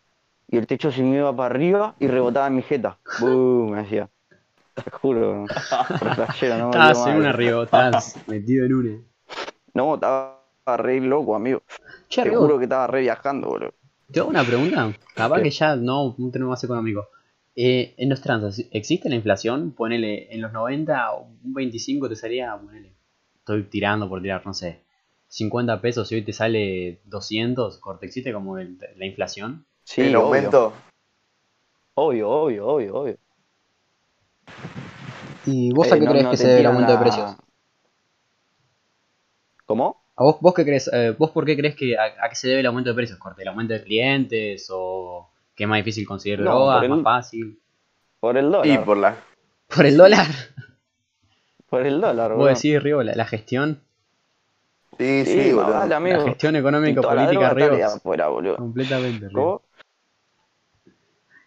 [0.48, 2.98] y el techo se me iba para arriba y rebotaba en mi jeta.
[3.20, 3.72] ¡Bum!
[3.72, 4.10] Me hacía.
[4.76, 5.46] Te juro.
[6.16, 8.98] flashero, no Estabas en una estabas metido en una.
[9.74, 10.40] No, estaba
[10.78, 11.62] re loco, amigo.
[12.08, 13.74] Che, Te juro que estaba re viajando, boludo.
[14.12, 14.94] te hago una pregunta.
[15.16, 15.44] Capaz ¿Qué?
[15.44, 17.08] que ya no un tema más económico.
[17.56, 19.72] Eh, en los tranzas, ¿existe la inflación?
[19.72, 22.94] Ponele en los 90, un 25 te salía, ponele.
[23.36, 24.82] Estoy tirando por tirar, no sé.
[25.34, 29.66] 50 pesos y hoy te sale 200, corte, ¿existe como el- la inflación?
[29.84, 30.74] Sí, el aumento.
[31.96, 33.18] Obvio, obvio, obvio, obvio.
[35.48, 37.36] ¿Y vos Eh, a qué no- crees no que se debe el aumento de precios?
[39.66, 40.04] ¿Cómo?
[40.16, 40.88] ¿A vos, vos qué crees?
[40.94, 43.18] eh, ¿Vos por qué crees que a, a qué se debe el aumento de precios?
[43.18, 47.02] ¿Corte, el aumento de clientes o que es más difícil conseguir No, drogas, el- más
[47.04, 47.60] fácil?
[48.20, 48.68] Por el dólar.
[48.68, 49.18] Y por la.
[49.76, 50.28] ¿Por el dólar?
[51.68, 53.82] Por el dólar, Vos decís, Río, la, la gestión,
[54.98, 55.74] Sí, Sí, sí, boludo.
[55.74, 56.18] vale, amigo.
[56.18, 57.78] la gestión Y económica toda la política, droga está Río.
[57.78, 58.56] de afuera, boludo.
[58.58, 59.34] Completamente, Río.
[59.36, 59.62] ¿Cómo?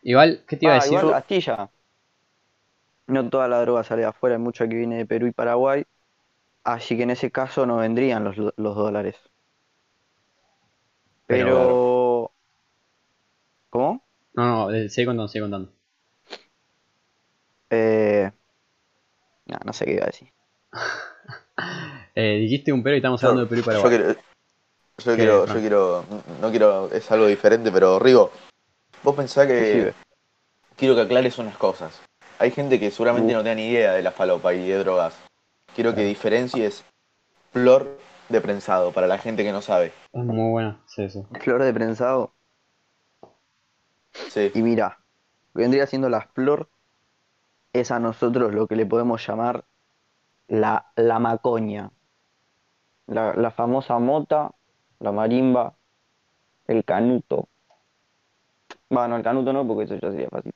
[0.02, 0.98] Igual, ¿qué te iba a Ah, decir?
[0.98, 1.70] igual Castilla.
[3.08, 5.84] No toda la droga sale de afuera, hay mucha que viene de Perú y Paraguay.
[6.64, 9.16] Así que en ese caso no vendrían los, los dólares.
[11.26, 12.30] Pero- Pero.
[13.70, 14.02] ¿Cómo?
[14.34, 15.72] No, no, eh, sigue contando, sigue contando.
[17.70, 18.30] Eh...
[19.46, 20.32] No, no sé qué iba a decir.
[22.16, 23.90] Eh, dijiste un pero y estamos Yo, hablando de Perú y yo Paraguay.
[23.90, 26.04] quiero, yo ¿Qué, quiero, yo quiero,
[26.40, 28.30] no quiero, es algo diferente, pero Rigo,
[29.04, 29.92] vos pensás que
[30.76, 32.00] quiero que aclares unas cosas.
[32.38, 33.36] Hay gente que seguramente Uh.
[33.36, 35.14] no tiene ni idea de la falopa y de drogas.
[35.74, 36.08] Quiero que Claro.
[36.08, 36.84] diferencies
[37.52, 37.98] flor
[38.28, 39.92] de prensado para la gente que no sabe.
[40.12, 41.22] Es muy buena, sí, sí.
[41.40, 42.34] Flor de prensado.
[44.28, 44.98] Sí, Y mira,
[45.54, 46.68] vendría siendo la flor,
[47.72, 49.64] es a nosotros lo que le podemos llamar
[50.48, 51.90] la, la macoña.
[53.06, 54.50] La, la famosa mota,
[55.00, 55.74] la marimba,
[56.66, 57.48] el canuto.
[58.90, 60.52] Bueno, el canuto no, porque eso ya sería fácil.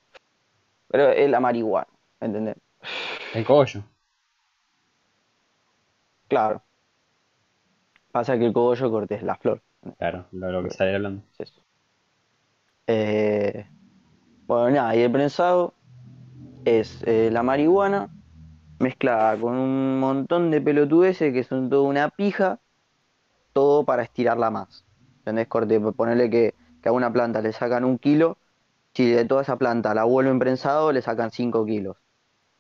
[0.89, 1.87] Pero es la marihuana,
[2.21, 2.57] ¿entendés?
[3.35, 3.83] El cogollo.
[6.29, 6.63] Claro.
[8.13, 9.63] Pasa que el cogollo corte es la flor.
[9.99, 11.23] Claro, lo, lo que sale hablando.
[11.39, 11.61] es eso.
[12.87, 13.67] Eh,
[14.47, 15.75] bueno, nada, y el prensado
[16.65, 18.11] es eh, la marihuana
[18.81, 22.59] mezclada con un montón de pelotudeces que son toda una pija,
[23.53, 24.85] todo para estirarla más.
[25.19, 25.49] ¿Entendés?
[25.49, 28.39] Corte, ponerle que, que a una planta le sacan un kilo,
[28.95, 31.97] si de toda esa planta la vuelven prensado, le sacan 5 kilos.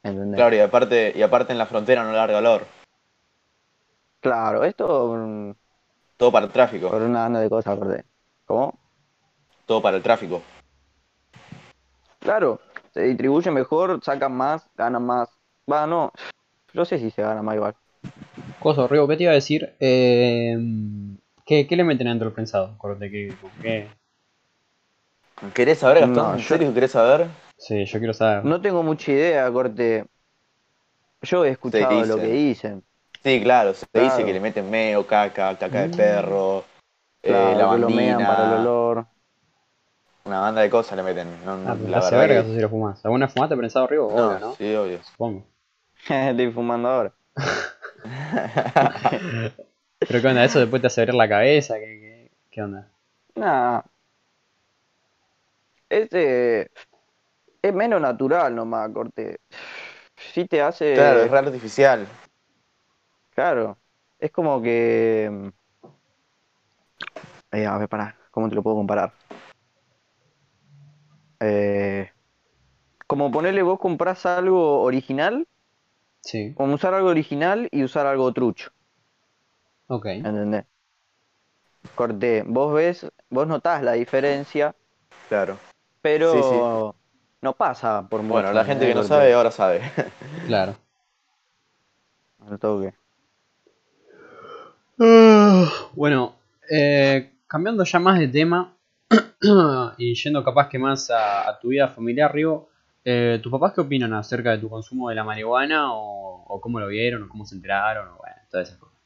[0.02, 0.36] ¿Entendés?
[0.38, 2.66] claro, y aparte, y aparte en la frontera no larga olor.
[4.20, 5.52] Claro, esto mm,
[6.16, 6.90] Todo para el tráfico.
[6.90, 8.04] por una banda de cosas, corte.
[8.44, 8.78] ¿Cómo?
[9.66, 10.42] Todo para el tráfico.
[12.18, 12.60] Claro,
[12.92, 15.39] se distribuye mejor, sacan más, ganan más.
[15.68, 16.12] Va, no,
[16.74, 17.74] no sé si se gana más igual.
[18.60, 19.74] Coso, Río, ¿qué te iba a decir?
[19.80, 20.56] Eh,
[21.46, 22.76] ¿qué, ¿Qué le meten dentro del prensado?
[22.78, 23.88] Corte, ¿qué, qué?
[25.54, 26.16] ¿Querés saber, Gastón?
[26.16, 27.26] No, ¿En yo- serio que querés saber?
[27.56, 28.44] Sí, yo quiero saber.
[28.44, 30.06] No tengo mucha idea, corte.
[31.22, 32.82] Yo he escuchado lo que dicen.
[33.22, 34.08] Sí, claro, se Claro.
[34.08, 36.64] dice que le meten meo, caca, caca de perro,
[37.22, 39.06] eh, Claro, que lo mean lavandina, para el olor.
[40.30, 41.28] Una banda de cosas le meten.
[41.44, 43.04] No, Ah, la hace verdad verga que- eso si lo fumás.
[43.04, 43.88] ¿Alguna fumaste prensado?
[43.90, 44.54] No, Obvio, ¿no?
[44.54, 45.02] sí, obvio.
[45.02, 45.44] Supongo.
[46.08, 47.12] Estoy fumando ahora.
[49.98, 50.44] ¿Pero qué onda?
[50.44, 51.74] ¿Eso después te hace abrir la cabeza?
[51.74, 52.88] ¿Qué, qué, qué onda?
[53.34, 53.82] Nah.
[55.88, 56.70] Este
[57.62, 59.38] es menos natural nomás, corte.
[60.16, 60.94] Sí te hace.
[60.94, 62.06] Claro, es re artificial.
[63.34, 63.76] Claro,
[64.18, 65.50] es como que...
[67.52, 69.12] eh, a ver, pará, ¿cómo te lo puedo comparar?
[71.40, 72.10] Eh,
[73.06, 75.46] como ponerle vos comprás algo original,
[76.22, 78.70] Sí, como usar algo original y usar algo trucho,
[79.86, 80.06] ok.
[80.06, 80.66] ¿entendés?
[81.94, 84.74] Corté, vos ves, vos notás la diferencia,
[85.28, 85.56] Claro.
[86.02, 86.98] pero Sí,
[87.40, 88.34] no pasa por mucho.
[88.34, 89.80] Bueno, la gente que no sabe ahora sabe.
[90.46, 90.76] Claro.
[92.46, 92.94] Al toque.
[95.94, 96.34] Bueno,
[96.70, 98.76] eh, cambiando ya más de tema
[99.98, 102.68] y yendo capaz que más a, a tu vida familiar, Río,
[103.04, 106.78] eh, ¿tus papás qué opinan acerca de tu consumo de la marihuana o, o cómo
[106.80, 108.98] lo vieron o cómo se enteraron o bueno, todas esas cosas?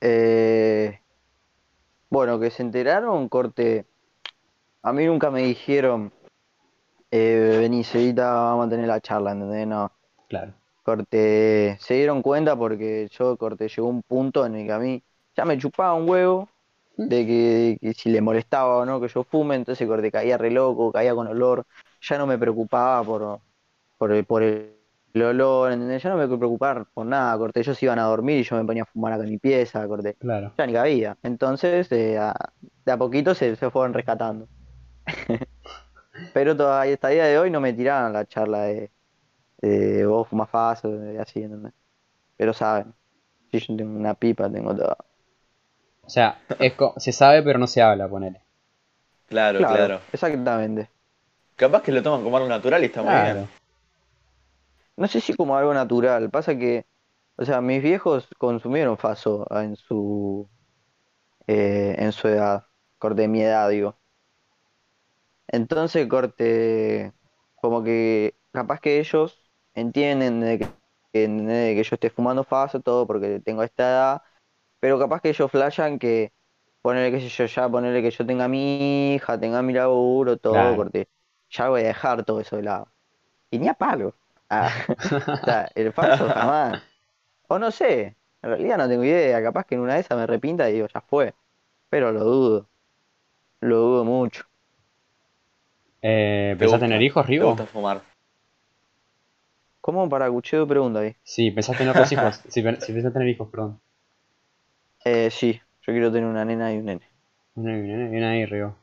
[0.00, 1.00] Eh,
[2.10, 3.86] bueno, que se enteraron, corte.
[4.82, 6.12] A mí nunca me dijeron,
[7.10, 9.66] eh, vení, Cevita, vamos a tener la charla, ¿entendés?
[9.66, 9.90] No.
[10.28, 10.54] Claro.
[10.82, 15.02] corte, se dieron cuenta porque yo corte, llegó un punto en el que a mí
[15.36, 16.48] ya me chupaba un huevo
[16.96, 17.26] de
[17.80, 21.14] que, si le molestaba o no que yo fume, entonces corte, caía re loco, caía
[21.14, 21.66] con olor,
[22.00, 23.40] ya no me preocupaba por,
[23.98, 24.76] por el, por el
[25.22, 26.02] olor, ¿entendés?
[26.02, 28.82] Ya no me preocupaba por nada, corte, ellos iban a dormir y yo me ponía
[28.84, 30.58] a fumar acá en mi pieza, corte, Claro.
[30.58, 31.18] ya ni cabía.
[31.22, 32.34] Entonces, eh, a-
[32.84, 34.48] de a poquito se, se fueron rescatando.
[36.32, 38.92] Pero todavía hasta el día de hoy no me tiraron la charla de,
[39.58, 41.74] de vos fumas fácil, así, ¿entendés?
[42.36, 42.94] Pero saben,
[43.52, 44.96] si yo tengo una pipa, tengo todo.
[46.06, 48.40] O sea, es co- se sabe pero no se habla, ponele.
[49.28, 50.00] Claro, Claro, claro.
[50.12, 50.90] exactamente.
[51.60, 53.22] Capaz que lo toman como algo natural y está muy Claro.
[53.22, 53.48] bien.
[54.96, 56.86] No sé si como algo natural, pasa que,
[57.36, 60.48] o sea, mis viejos consumieron faso en su,
[61.46, 62.66] eh, en su edad,
[62.98, 63.98] corte de mi edad, digo.
[65.48, 67.12] Entonces, corte,
[67.56, 70.68] como que capaz que ellos entienden de que,
[71.12, 74.22] que, de que yo esté fumando faso, todo porque tengo esta edad,
[74.84, 76.30] pero capaz que ellos flashan que
[76.82, 80.52] ponerle que sé yo ya, ponerle que yo tenga mi hija, tenga mi laburo, todo,
[80.52, 80.76] Claro.
[80.76, 81.08] corte,
[81.48, 82.88] ya voy a dejar todo eso de lado.
[83.50, 84.14] Y ni a palo.
[84.50, 84.70] Ah,
[85.40, 86.82] o sea, el faso jamás.
[87.48, 90.26] O no sé, en realidad no tengo idea, capaz que en una de esas me
[90.26, 91.34] repinta y digo, ya fue.
[91.90, 92.68] Pero lo dudo.
[93.62, 94.44] Lo dudo mucho.
[96.02, 97.46] Eh, ¿Te ¿Pensás tener hijos, ¿Te Rigo?
[97.46, 98.02] gusta fumar?
[99.80, 101.14] ¿Cómo para Cucheo pregunta ahí?
[101.24, 102.40] Sí, pensás tener otros hijos.
[102.54, 103.80] Pen- sí, pensás tener hijos, perdón.
[105.04, 107.08] Eh, sí, yo quiero tener una nena y un nene.
[107.54, 108.74] Viene, viene, viene ahí, Rigo.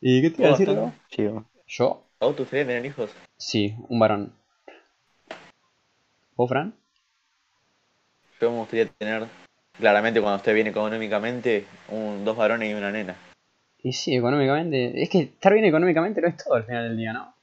[0.00, 0.76] ¿Y qué te iba a ¿Vos, decir?
[1.08, 1.28] Sí.
[1.68, 2.04] ¿Yo?
[2.18, 3.10] ¿A vos te gustaría tener hijos?
[3.36, 4.32] Sí, un varón.
[6.34, 6.74] ¿Vos, Fran?
[8.40, 9.26] Yo me gustaría tener,
[9.78, 13.16] claramente cuando esté bien económicamente, un, dos varones y una nena.
[13.82, 15.00] Y sí, económicamente.
[15.00, 17.34] Es que estar bien económicamente no es todo al final del día, ¿no?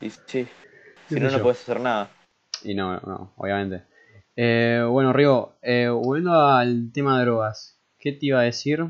[0.00, 0.46] Y sí,
[1.08, 2.10] ¿Qué si no, no puedes hacer nada.
[2.64, 3.82] Y no, no, obviamente.
[4.40, 8.86] Eh, bueno, Rigo, eh, volviendo al tema de drogas, ¿qué te iba a decir?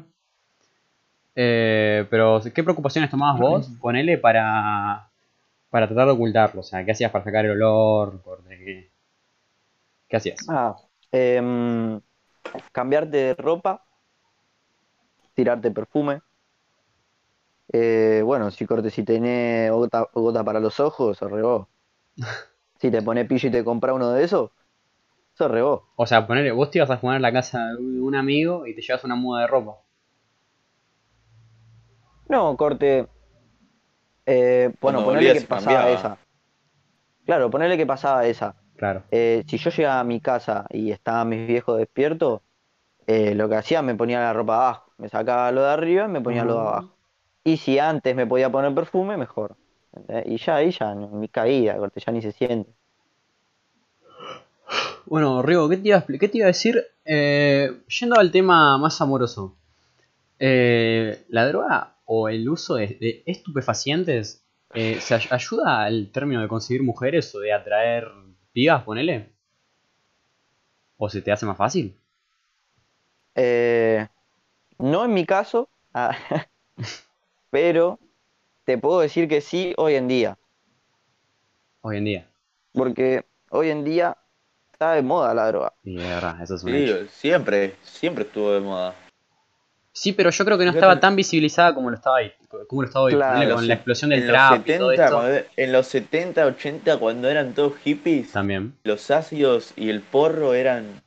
[1.35, 3.71] Eh, pero, ¿qué preocupaciones tomabas vos?
[3.81, 5.11] Ponele para,
[5.71, 6.61] para tratar de ocultarlo.
[6.61, 8.23] O sea, ¿qué hacías para sacar el olor?
[10.07, 10.39] ¿Qué, hacías?
[10.51, 10.77] Ah,
[11.13, 11.99] em,
[12.71, 13.83] cambiarte de ropa,
[15.33, 16.21] tirarte perfume.
[17.73, 21.71] Eh, bueno, si corte, si tenés gota, gota para los ojos, se regó.
[22.81, 24.53] Si te pones pillo y te compras uno de esos,
[25.97, 28.75] O sea, ponele, vos te ibas a jugar a la casa de un amigo y
[28.75, 29.77] te llevas una muda de ropa.
[32.29, 33.07] No, corte.
[34.27, 35.99] Eh, bueno, ponerle que pasaba cambiaba.
[35.99, 36.19] esa.
[37.25, 38.57] Claro, ponerle que pasaba esa.
[38.77, 39.05] Claro.
[39.11, 42.43] Eh, si yo llegaba a mi casa y estaban mis viejos despiertos,
[43.07, 44.93] eh, lo que hacía me ponía la ropa abajo.
[44.99, 46.95] Me sacaba lo de arriba y me ponía lo de abajo.
[47.45, 49.57] Y si antes me podía poner perfume, mejor.
[49.95, 50.27] ¿entendés?
[50.27, 52.71] Y ya ahí ya, no, mi caída, corte, ya ni se siente.
[55.07, 56.85] Bueno, Rigo, ¿qué te iba a, expli- qué te iba a decir?
[57.05, 59.57] Eh, yendo al tema más amoroso.
[60.39, 66.43] Eh, ¿La droga o el uso de, de estupefacientes eh, se ay- ayuda al término
[66.43, 68.09] de conseguir mujeres o de atraer
[68.53, 69.33] pibas, ponele?
[70.99, 71.99] ¿O se te hace más fácil?
[73.35, 74.07] Eh,
[74.79, 76.17] no en mi caso, ah,
[77.51, 77.99] pero
[78.65, 80.39] te puedo decir que sí hoy en día.
[81.81, 82.31] Hoy en día.
[82.73, 84.17] Porque hoy en día
[84.79, 85.73] está de moda la droga.
[85.83, 86.99] Verdad, eso es un hecho.
[87.03, 88.95] Sí, siempre, siempre estuvo de moda.
[89.93, 92.33] Sí, pero yo creo que no estaba tan visibilizada como lo estaba ahí.
[92.69, 95.37] Como lo estaba hoy, Claro, con la explosión del en trap los y todo 70,
[95.39, 95.51] esto.
[95.57, 98.75] en los 70, 80, cuando eran todos hippies, También.
[98.85, 101.03] los ácidos y el porro eran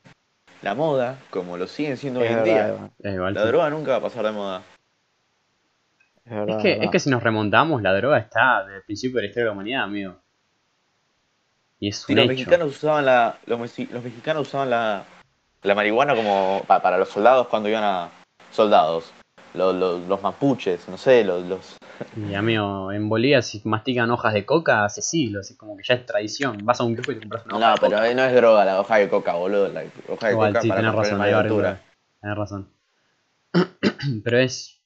[0.61, 2.67] la moda, como lo siguen siendo hoy en día.
[2.67, 3.47] Eva, Es igual, La sí.
[3.47, 4.63] droga nunca va a pasar de moda.
[6.25, 6.83] es verdad, Es que, verdad.
[6.85, 9.47] es que si nos remontamos, la droga está desde el principio de la historia de
[9.47, 10.15] la humanidad, amigo.
[11.81, 12.35] Y es Sí, un los hecho.
[12.35, 15.03] mexicanos usaban la, los, los mexicanos usaban la,
[15.63, 18.09] la marihuana como pa- para los soldados cuando iban a
[18.53, 19.11] soldados.
[19.55, 21.75] Los, los, los mapuches, no sé, los, los
[22.29, 25.95] Y amigo, en Bolivia si mastican hojas de coca hace siglos, es como que ya
[25.95, 26.65] es tradición.
[26.65, 28.13] Vas a un grupo y te compras una hoja No, de pero coca.
[28.13, 29.67] no es droga la hoja de coca, boludo.
[29.69, 31.81] La hoja de Igual, coca sí, para tenés razón, varios altura.
[32.21, 32.69] Tenés razón.
[34.23, 34.80] pero es...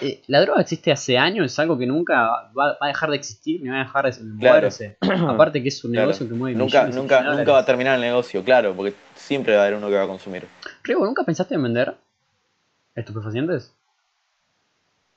[0.00, 3.62] eh, La droga existe hace años, es algo que nunca va, a dejar de existir,
[3.62, 4.56] ni va a dejar de Claro.
[4.56, 4.98] moverse.
[5.28, 6.06] Aparte que es un Claro.
[6.06, 8.94] negocio que mueve Nunca, millones nunca, de nunca va a terminar el negocio, claro, porque
[9.14, 10.46] siempre va a haber uno que va a consumir.
[10.82, 11.96] Rigo, ¿nunca pensaste en vender
[12.94, 13.74] estupefacientes?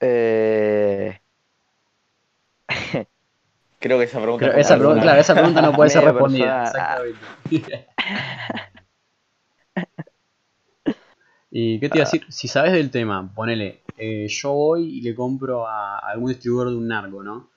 [0.02, 1.20] Eh,
[3.80, 6.64] Creo que esa pregunta esa, pregunta, claro, esa pregunta no puede ser respondida.
[6.64, 7.20] Exactamente.
[11.52, 12.26] ¿Y qué te iba a decir?
[12.30, 16.76] Si sabes del tema, ponele, eh, yo voy y le compro a algún distribuidor de
[16.78, 17.50] un narco, ¿no?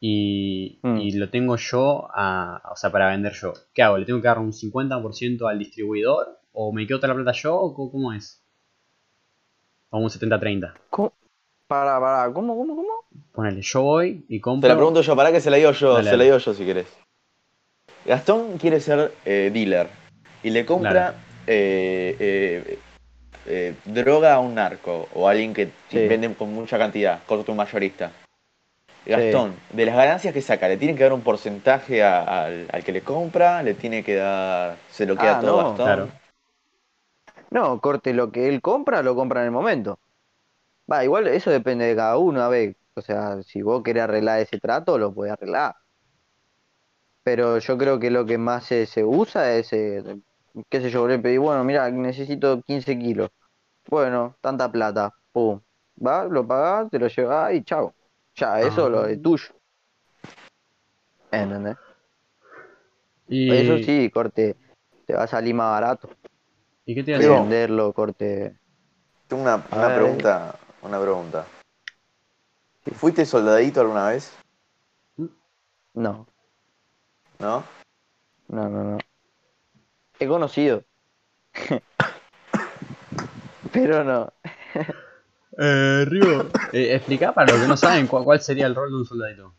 [0.00, 0.96] y, Mm.
[0.98, 3.54] y lo tengo yo, a, o sea, para vender yo.
[3.72, 3.96] ¿Qué hago?
[3.98, 6.38] ¿Le tengo que dar un 50% al distribuidor?
[6.52, 7.56] ¿O me quedo toda la plata yo?
[7.56, 8.42] ¿O cómo, cómo es?
[9.90, 10.74] O un 70-30.
[10.90, 11.12] ¿Cómo?
[11.66, 12.88] Para, para, ¿cómo, cómo, cómo?
[13.32, 14.68] Ponele, yo voy y compro.
[14.68, 16.18] Te la pregunto yo, para que se la digo yo, Dale, se dale.
[16.18, 16.86] la digo yo si querés.
[18.04, 19.88] Gastón quiere ser eh, dealer
[20.42, 21.16] y le compra Claro.
[21.46, 22.78] eh, eh,
[23.46, 26.06] eh, droga a un narco o a alguien que Sí.
[26.08, 28.12] vende con mucha cantidad, corto un mayorista.
[29.04, 32.82] Gastón, de las ganancias que saca, ¿le tiene que dar un porcentaje a- al, al
[32.84, 33.62] que le compra?
[33.62, 35.86] ¿Le tiene que dar, se lo queda Ah, todo no, Gastón?
[35.86, 36.08] Claro.
[37.50, 40.00] No, corte, lo que él compra, lo compra en el momento.
[40.90, 42.76] Va, igual eso depende de cada uno, a ver.
[42.94, 45.74] O sea, si vos querés arreglar ese trato, lo podés arreglar.
[47.22, 50.02] Pero yo creo que lo que más se, se usa es, eh,
[50.68, 53.30] qué sé yo, le pedí, bueno, mira, necesito 15 kilos.
[53.88, 55.12] Bueno, tanta plata.
[55.32, 55.60] Pum.
[56.04, 57.94] Va, lo pagás, te lo llevas y chao.
[58.34, 59.54] Ya, eso lo es tuyo.
[61.30, 61.76] ¿Entendés?
[63.28, 64.56] Y, Eso sí, corte,
[65.06, 66.10] te va a salir más barato.
[66.84, 67.30] ¿Y qué te decir?
[67.30, 68.58] venderlo, corte.
[69.26, 69.96] Tengo una, una ver.
[69.96, 71.46] pregunta, una pregunta.
[72.94, 74.32] ¿Fuiste soldadito alguna vez?
[75.94, 76.26] No,
[77.38, 77.64] ¿No?
[78.48, 78.98] no, no, no.
[80.18, 80.82] He conocido.
[83.72, 84.32] Pero no.
[85.58, 88.96] Eh, Rigo, eh, explica para los que no saben cuál, cuál sería el rol de
[88.96, 89.54] un soldadito.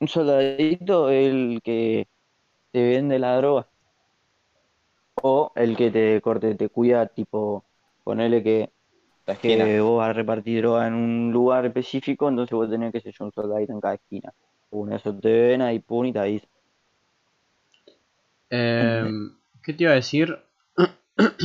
[0.00, 2.06] Un soldadito el que
[2.70, 3.66] te vende la droga.
[5.22, 7.64] O el que te corte, te cuida, tipo,
[8.02, 8.70] ponele que,
[9.26, 13.00] La que vos vas a repartir droga en un lugar específico, entonces vos tenés que
[13.00, 14.32] ser un soldadito en cada esquina.
[14.70, 16.46] Uno eso te ven ahí, pum, y te avisa.
[18.54, 19.10] Eh,
[19.62, 20.36] ¿Qué te iba a decir?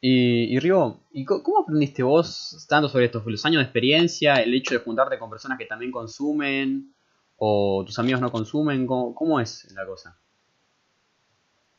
[0.00, 3.20] y, y Rigo, ¿y cómo aprendiste vos tanto sobre esto?
[3.22, 4.34] ¿Fue ¿Los años de experiencia?
[4.34, 6.94] ¿El hecho de juntarte con personas que también consumen?
[7.36, 8.86] ¿O tus amigos no consumen?
[8.86, 10.18] ¿Cómo, cómo es la cosa?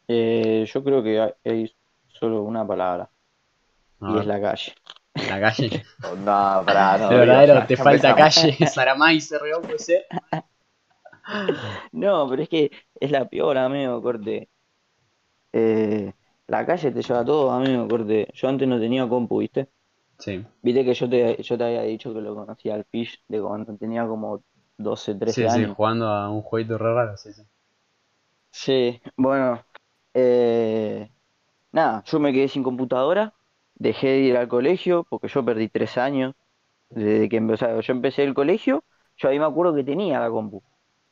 [0.08, 1.76] Eh, yo creo que hay, hay
[2.08, 3.10] solo una palabra,
[4.02, 4.74] y ver, es la calle.
[5.16, 5.84] la calle.
[6.02, 7.10] No, pará, no.
[7.10, 8.36] De verdadero, ya- te ya falta empezamos.
[8.36, 8.68] calle.
[8.68, 10.06] Saramay se puede ser.
[11.92, 14.50] No, pero es que es la peor, amigo, corte.
[15.54, 16.14] Eh,
[16.48, 18.28] la calle te lleva todo, amigo, corte.
[18.34, 19.70] Yo antes no tenía compu, ¿viste?
[20.20, 23.42] Sí, Viste que yo te, yo te había dicho que lo conocía al Fish de
[23.42, 24.44] cuando tenía como
[24.78, 25.78] 12, 13 sí, sí, años.
[25.78, 27.44] jugando a un jueguito re raro, sí, sí.
[28.52, 29.64] Sí, bueno,
[30.14, 31.12] eh,
[31.72, 33.36] nada, yo me quedé sin computadora,
[33.76, 36.36] dejé de ir al colegio porque yo perdí tres años
[36.90, 38.86] desde que empecé, yo empecé el colegio,
[39.18, 40.64] yo ahí me acuerdo que tenía la compu.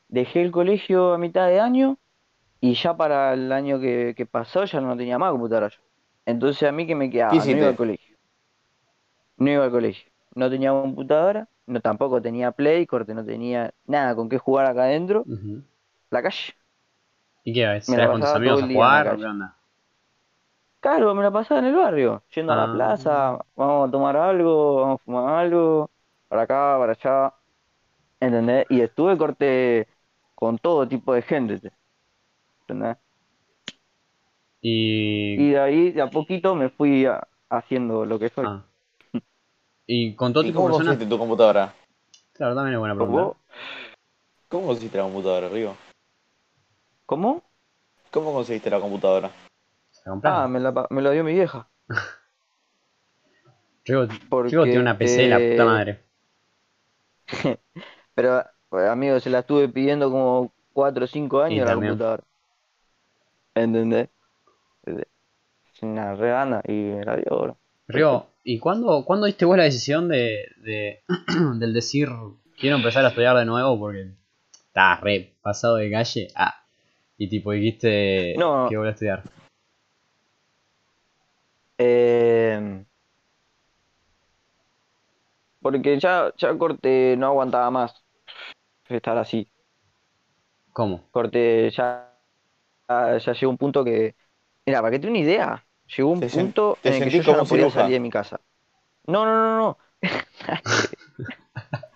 [0.09, 1.97] Dejé el colegio a mitad de año
[2.61, 5.79] y ya para el año que, que pasó ya no tenía más computadora yo.
[6.25, 8.17] Entonces a mí que me quedaba, ¿Qué no iba al colegio,
[9.37, 14.15] no iba al colegio, no tenía computadora, no tampoco tenía Play, corte, no tenía nada
[14.15, 15.63] con qué jugar acá adentro, Ujú.
[16.11, 16.55] la calle.
[17.43, 17.81] ¿Y qué?
[17.87, 19.57] Me ¿Salías la con tus amigos a jugar qué onda?
[20.79, 22.61] Claro, me la pasaba en el barrio, yendo a Ah.
[22.61, 25.91] la plaza, vamos a tomar algo, vamos a fumar algo,
[26.27, 27.33] para acá, para allá,
[28.19, 28.65] ¿entendés?
[28.69, 29.87] Y estuve corte
[30.37, 31.71] con todo tipo de gente, te-
[32.61, 32.97] ¿entendés?
[34.61, 38.45] Y, Y de ahí, de a poquito, me fui a- haciendo lo que soy.
[38.45, 38.63] ah.
[39.87, 40.85] y con todo ¿Y tipo de cómo personas.
[40.97, 41.73] conseguiste tu computadora?
[42.33, 43.21] Claro, también es buena pregunta.
[43.23, 43.37] ¿Cómo?
[44.47, 45.75] ¿Cómo conseguiste la computadora, Rigo?
[47.07, 47.43] ¿Cómo?
[48.11, 49.31] ¿Cómo conseguiste la computadora?
[50.23, 51.67] Ah, me la, pa- me la dio mi vieja.
[53.85, 56.03] Rigo, Rigo tiene una PC de la puta madre.
[58.13, 61.91] Pero, pues, amigo, se la estuve pidiendo como 4 o 5 Y años la también.
[61.93, 62.23] computadora.
[63.55, 64.09] ¿Entendés?
[64.85, 67.57] Es una re gana y me la dio, bro.
[67.87, 71.01] Rigo, ¿y cuándo, cuándo diste vos la decisión de, de
[71.59, 72.09] del decir
[72.59, 74.11] quiero empezar a estudiar de nuevo porque
[74.53, 76.27] estás re pasado de calle?
[76.35, 76.55] Ah,
[77.17, 78.67] y tipo dijiste No.
[78.69, 79.23] que voy a estudiar.
[81.79, 82.83] Eh,
[85.61, 88.03] porque ya, ya corte no aguantaba más
[88.95, 89.47] estar así.
[90.73, 91.03] ¿Cómo?
[91.11, 92.13] Corte ya,
[92.89, 94.15] ya, ya llegó un punto que.
[94.65, 97.45] Mira, para que te una idea, llegó un punto en el que yo ya no
[97.45, 97.69] como podía ciruja.
[97.69, 98.41] salir de mi casa.
[99.07, 99.79] No, no, no, no.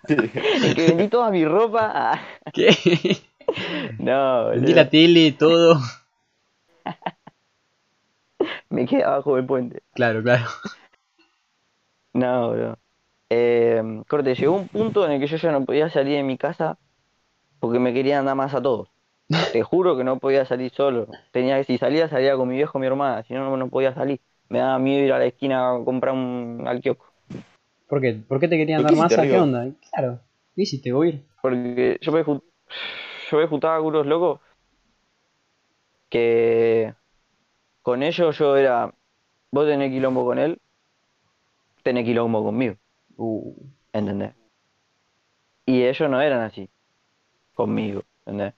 [0.74, 1.90] Que vendí toda mi ropa.
[1.94, 2.20] ah,
[2.52, 2.70] ¿Qué?
[3.98, 5.80] No, Vendí la tele, todo.
[8.70, 9.82] Me quedé abajo del puente.
[9.94, 10.46] Claro, claro.
[12.14, 12.76] No, bro.
[13.34, 16.36] Eh, corte, llegó un punto en el que yo ya no podía salir de mi
[16.36, 16.76] casa
[17.60, 18.90] porque me querían dar más a todos.
[19.52, 21.06] Te juro que no podía salir solo.
[21.30, 23.94] Tenía que, si salía, salía con mi viejo mi hermana, si no, no, no podía
[23.94, 24.20] salir.
[24.50, 27.06] Me daba miedo ir a la esquina a comprar un al kiosco.
[27.88, 28.20] ¿Por qué?
[28.28, 29.18] ¿Por qué te querían ¿Pero dar más?
[29.18, 29.66] ¿A qué onda?
[29.90, 30.20] Claro.
[30.54, 31.24] ¿Qué hiciste, Goir?
[31.40, 34.40] Porque yo me, yo me juntaba con unos locos
[36.10, 36.92] que
[37.80, 38.92] con ellos yo era,
[39.50, 40.60] vos tenés quilombo con él,
[41.82, 42.76] tenés quilombo conmigo,
[43.24, 43.54] Uh,
[43.92, 44.34] ¿entendés?
[45.64, 46.68] Y ellos no eran así
[47.54, 48.54] conmigo, ¿entendés?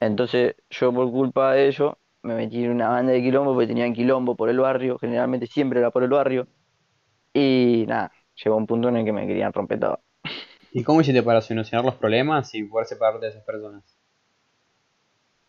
[0.00, 3.92] Entonces yo por culpa de ellos me metí en una banda de quilombo porque tenían
[3.92, 6.48] quilombo por el barrio, generalmente siempre era por el barrio.
[7.32, 8.10] Y nada,
[8.42, 10.00] llegó un punto en el que me querían romper todo.
[10.72, 13.84] ¿Y cómo hiciste para solucionar los problemas y poder separarte de esas personas?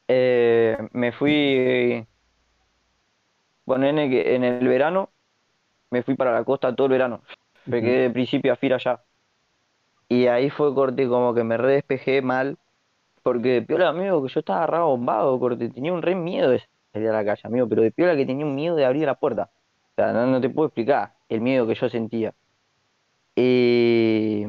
[0.08, 2.06] Eh, me fui,
[3.66, 5.10] ponele que en el verano,
[5.90, 7.24] me fui para la costa todo el verano.
[7.66, 9.02] Me quedé de principio a fin allá.
[10.08, 12.58] Y ahí fue corte como que me re despejé mal.
[13.24, 15.70] Porque de piola, amigo, que yo estaba agarrado bombado, corte.
[15.70, 17.68] Tenía un re miedo de salir a la calle, amigo.
[17.70, 19.52] Pero de piola que tenía un miedo de abrir la puerta.
[19.92, 22.34] O sea, no, te puedo explicar el miedo que yo sentía.
[23.36, 24.46] Y,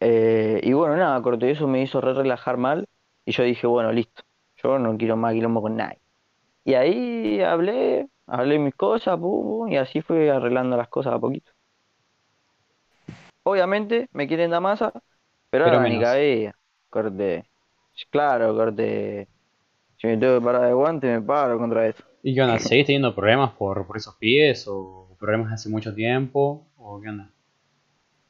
[0.00, 2.86] eh, y bueno, nada, corte, eso me hizo re relajar mal.
[3.24, 4.22] Y yo dije, bueno, listo.
[4.62, 6.00] Yo no quiero más quilombo con nadie.
[6.64, 11.50] Y ahí hablé, hablé mis cosas, pum, y así fue arreglando las cosas a poquito.
[13.48, 14.92] Obviamente me quieren dar masa,
[15.50, 16.54] pero Pero ahora ni cabía.
[16.90, 17.50] Corte.
[18.10, 19.28] Claro, corte.
[19.98, 22.04] Si me tengo que parar de guante, me paro contra eso.
[22.22, 22.60] ¿Y qué onda?
[22.60, 24.66] ¿Seguís teniendo problemas por, por esos pies?
[24.68, 26.68] ¿O problemas de hace mucho tiempo?
[26.76, 27.32] ¿O qué onda?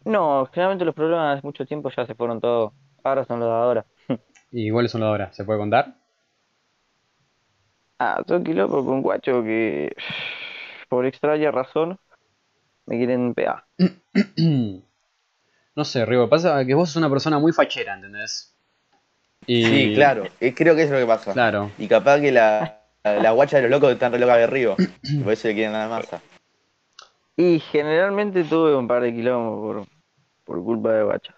[0.04, 2.72] No, generalmente los problemas de hace mucho tiempo ya se fueron todos.
[3.04, 3.86] Ahora son los de ahora.
[4.52, 5.32] ¿Y cuáles son los de ahora?
[5.32, 5.96] ¿Se puede contar?
[7.98, 9.92] Ah, tengo quilombo con guacho que
[10.88, 11.98] por extraña razón
[12.86, 13.66] me quieren pegar.
[15.79, 18.53] no sé, Rigo, pasa que vos sos una persona muy fachera, ¿entendés?
[19.47, 19.64] Y...
[19.64, 20.24] Sí, claro.
[20.41, 21.33] eh, creo que eso es lo que pasa.
[21.33, 21.70] Claro.
[21.79, 24.74] Y capaz que la, la guacha de los locos están re locas de Río.
[25.05, 26.20] Y por eso le quieren dar masa.
[27.37, 29.87] Y generalmente tuve un par de quilombos por,
[30.45, 31.33] por culpa de guacho.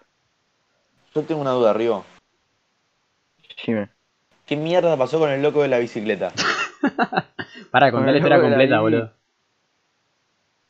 [1.13, 2.03] Yo tengo una duda, Río.
[3.63, 3.89] Dime.
[4.47, 6.31] ¿Qué mierda pasó con el loco de la bicicleta?
[7.69, 9.13] Para contar la historia la completa, boludo.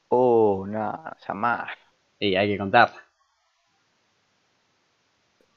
[0.10, 1.70] Oh, nada, jamás.
[2.20, 3.11] Y hay que contarla.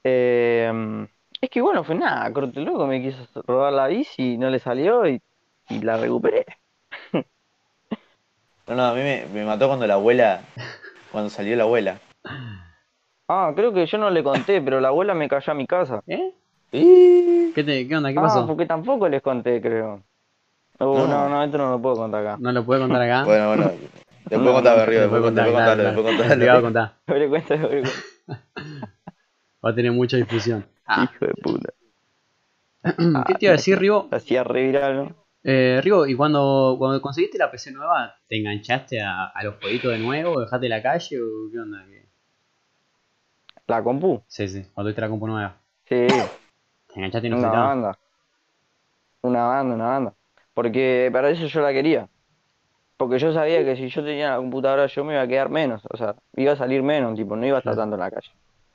[0.07, 1.07] Eh,
[1.41, 5.07] es que bueno, fue nada, corte loco, me quiso robar la bici, no le salió
[5.07, 5.19] y,
[5.69, 6.45] y la recuperé.
[8.67, 10.41] No, no, a mí me, me mató cuando la abuela.
[11.11, 11.99] Cuando salió la abuela.
[13.29, 16.01] Ah, creo que yo no le conté, pero la abuela me cayó a mi casa.
[16.07, 16.33] ¿Eh?
[16.71, 17.51] Y...
[17.53, 18.11] ¿Qué, te, ¿Qué onda?
[18.11, 18.47] ¿Qué ah, pasó?
[18.47, 20.01] porque tampoco les conté, creo.
[20.79, 21.07] Oh, No.
[21.07, 22.37] no, no, esto no lo puedo contar acá.
[22.39, 23.23] ¿No lo puede contar acá?
[23.23, 23.63] Bueno, bueno.
[23.65, 26.03] Después Después contar, claro, después claro.
[26.03, 26.33] contame.
[26.33, 26.93] En privado contá.
[27.05, 28.87] Doble cuenta, doble cuenta.
[29.65, 30.65] Va a tener mucha difusión.
[30.85, 31.69] Ah, Hijo de puta.
[33.25, 34.07] ¿Qué te iba a decir, Rigo?
[34.11, 35.15] Hacía re viral, ¿no?
[35.43, 39.91] Eh, Rigo, ¿y cuando, cuando conseguiste la PC nueva, te enganchaste a, a los jueguitos
[39.91, 40.39] de nuevo?
[40.41, 41.85] ¿Dejaste la calle o qué onda?
[41.87, 42.05] ¿Qué?
[43.67, 44.21] La compu.
[44.27, 45.57] Sí, sí, cuando tuviste la compu nueva.
[45.85, 47.99] Sí, Te enganchaste y no una banda.
[49.21, 50.13] Una banda, una banda.
[50.53, 52.07] Porque para eso yo la quería.
[52.97, 55.81] Porque yo sabía que si yo tenía la computadora yo me iba a quedar menos.
[55.91, 57.89] O sea, iba a salir menos, tipo, no iba a estar Claro.
[57.91, 58.31] tanto en la calle.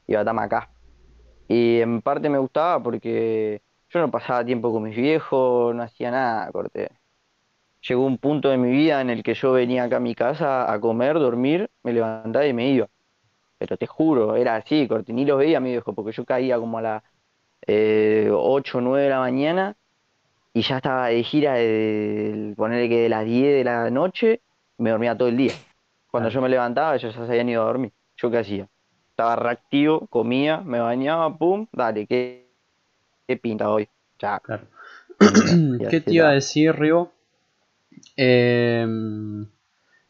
[0.09, 0.68] Iba a estar más acá.
[1.51, 6.12] Y en parte me gustaba porque yo no pasaba tiempo con mis viejos, no hacía
[6.12, 6.90] nada, corte.
[7.88, 10.72] Llegó un punto de mi vida en el que yo venía acá a mi casa
[10.72, 12.88] a comer, dormir, me levantaba y me iba.
[13.59, 16.57] Pero te juro, era así, corte, ni los veía a mi viejo, porque yo caía
[16.57, 17.03] como a las
[17.66, 19.76] eh, 8 o 9 de la mañana
[20.55, 24.40] y ya estaba de gira de ponerle que de las 10 de la noche
[24.78, 25.55] me dormía todo el día.
[26.12, 27.92] Cuando yo me levantaba, ellos ya se habían ido a dormir.
[28.16, 28.68] ¿Yo qué hacía?
[29.20, 32.48] Estaba reactivo, comía, me bañaba, pum, dale, ¿qué,
[33.28, 33.86] qué pinta hoy?
[34.18, 34.40] Ya.
[34.40, 34.62] Claro.
[35.90, 37.12] ¿Qué te iba a decir, Rigo?
[38.16, 38.86] Eh,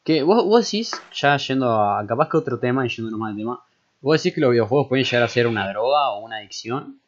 [0.04, 3.36] que vos, vos decís, ya yendo a capaz que otro tema y yendo más al
[3.36, 3.61] tema,
[4.00, 7.00] vos decís que los videojuegos pueden llegar a ser una droga o una adicción,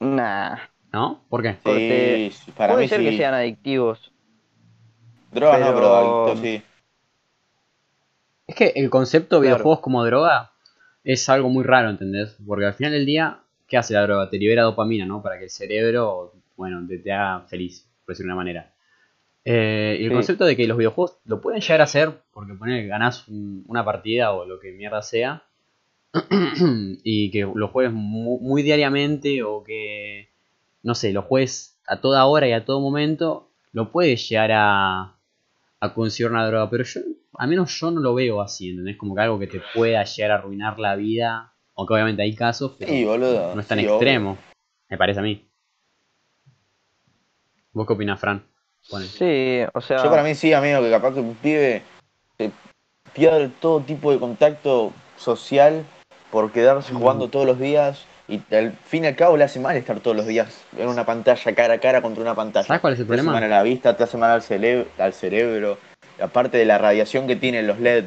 [0.00, 0.56] Nah.
[0.90, 1.20] ¿no?
[1.28, 1.56] ¿Por qué?
[1.62, 4.10] Sí, sí, para Puede mí ser que sean adictivos.
[5.32, 5.96] Drogas no, pero- pero
[6.26, 6.62] adictos sí.
[8.46, 9.56] Es que el concepto de Claro.
[9.56, 10.52] videojuegos como droga
[11.04, 12.36] es algo muy raro, ¿entendés?
[12.46, 14.30] Porque al final del día, ¿qué hace la droga?
[14.30, 15.22] Te libera dopamina, ¿no?
[15.22, 18.72] Para que el cerebro, bueno, te, te haga feliz, por decirlo de una manera.
[19.44, 20.14] Eh, y el Sí.
[20.14, 23.84] concepto de que los videojuegos lo pueden llegar a hacer, porque poner ganás un- una
[23.84, 25.44] partida o lo que mierda sea,
[27.04, 30.28] y que lo juegues mu- muy, diariamente o que,
[30.82, 35.14] no sé, lo juegues a toda hora y a todo momento, lo puedes llegar a,
[35.80, 36.70] a considerar una droga.
[36.70, 37.00] Pero yo,
[37.38, 38.96] al menos yo no lo veo así, ¿entendés?
[38.96, 42.76] Como que algo que te pueda llegar a arruinar la vida, aunque obviamente hay casos,
[42.78, 43.54] pero Sí, boludo.
[43.54, 43.96] no es tan sí, obvio.
[43.96, 44.38] extremo,
[44.88, 45.48] me parece a mí.
[47.72, 48.42] ¿Vos qué opinás, Fran?
[48.82, 51.82] Sí, o sea, Yo para mí sí, amigo, que capaz que un pibe
[52.38, 52.50] se
[53.12, 55.84] pierde todo tipo de contacto social
[56.30, 56.96] por quedarse Mm.
[56.98, 60.16] jugando todos los días y al fin y al cabo le hace mal estar todos
[60.16, 62.66] los días en una pantalla cara a cara contra una pantalla.
[62.66, 63.40] ¿Sabes cuál es el Te hace problema?
[63.40, 65.78] mal a la vista, te hace mal al cerebro,
[66.20, 68.04] aparte de la radiación que tienen los LED.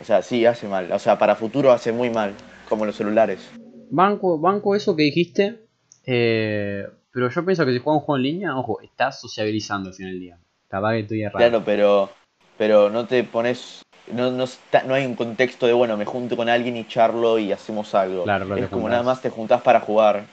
[0.00, 0.90] O sea, sí, hace mal.
[0.92, 2.34] O sea, para futuro hace muy mal,
[2.68, 3.50] como los celulares.
[3.90, 5.66] Banco, banco eso que dijiste.
[6.06, 9.94] eh, pero yo pienso que si juegas un juego en línea, ojo, estás sociabilizando al
[9.94, 10.38] final del día.
[10.68, 11.38] Capaz que estoy errado.
[11.38, 12.10] Claro, pero,
[12.58, 13.82] pero no te pones.
[14.12, 17.38] No, no, está- no hay un contexto de, bueno, me junto con alguien y charlo
[17.38, 18.24] y hacemos algo.
[18.24, 18.90] Claro, es como juntás.
[18.90, 20.26] nada más te juntás para jugar.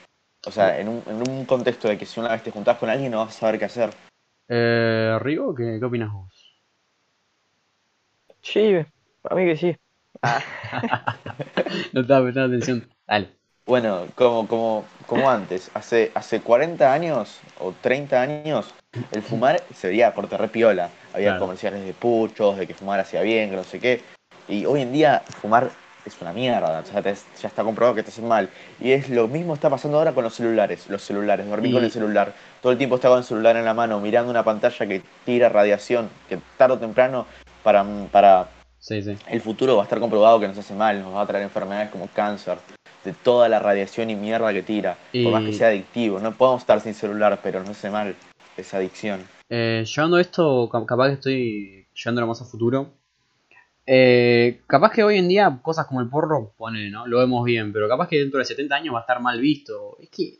[0.45, 2.89] O sea, en un, en un contexto de que si una vez te juntás con
[2.89, 3.91] alguien no vas a saber qué hacer.
[4.49, 6.40] Eh, Rigo, ¿qué, ¿qué opinas vos?
[8.41, 8.85] Sí,
[9.21, 9.75] para mí que sí.
[11.93, 12.87] No estaba prestando atención.
[13.07, 13.29] Dale.
[13.65, 18.73] Bueno, como, como, como antes, hace, hace 40 años o 30 años,
[19.11, 20.89] el fumar se veía corte repiola.
[21.13, 21.41] Había Claro.
[21.41, 24.01] comerciales de puchos, de que fumar hacía bien, que no sé qué.
[24.47, 25.69] Y hoy en día fumar
[26.03, 28.49] es una mierda, o sea, te- ya está comprobado que te hace mal.
[28.79, 31.83] Y es lo mismo está pasando ahora con los celulares, los celulares, dormir Y- con
[31.83, 32.33] el celular.
[32.61, 35.47] Todo el tiempo está con el celular en la mano, mirando una pantalla que tira
[35.49, 37.27] radiación, que tarde o temprano
[37.63, 38.49] para, para
[38.79, 39.15] Sí, sí.
[39.27, 41.89] el futuro va a estar comprobado que nos hace mal, nos va a traer enfermedades
[41.91, 42.57] como cáncer,
[43.05, 46.19] de toda la radiación y mierda que tira, por más que sea adictivo.
[46.19, 48.15] No podemos estar sin celular, pero nos hace mal
[48.57, 49.21] esa adicción.
[49.49, 52.93] Eh, llevando esto, ca- capaz que estoy llevándolo más a futuro.
[53.85, 57.07] Eh, capaz que hoy en día cosas como el porro, pone, ¿no?
[57.07, 59.97] Lo vemos bien, pero capaz que dentro de 70 años va a estar mal visto.
[59.99, 60.39] Es que,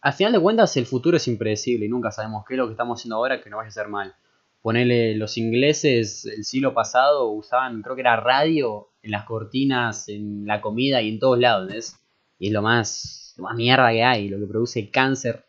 [0.00, 2.72] al final de cuentas, el futuro es impredecible y nunca sabemos qué es lo que
[2.72, 4.14] estamos haciendo ahora que no vaya a ser mal.
[4.62, 10.46] Ponele, los ingleses el siglo pasado usaban, creo que era radio en las cortinas, en
[10.46, 11.96] la comida y en todos lados, ¿entendés?
[12.38, 15.44] Y es lo más, lo más mierda que hay, lo que produce cáncer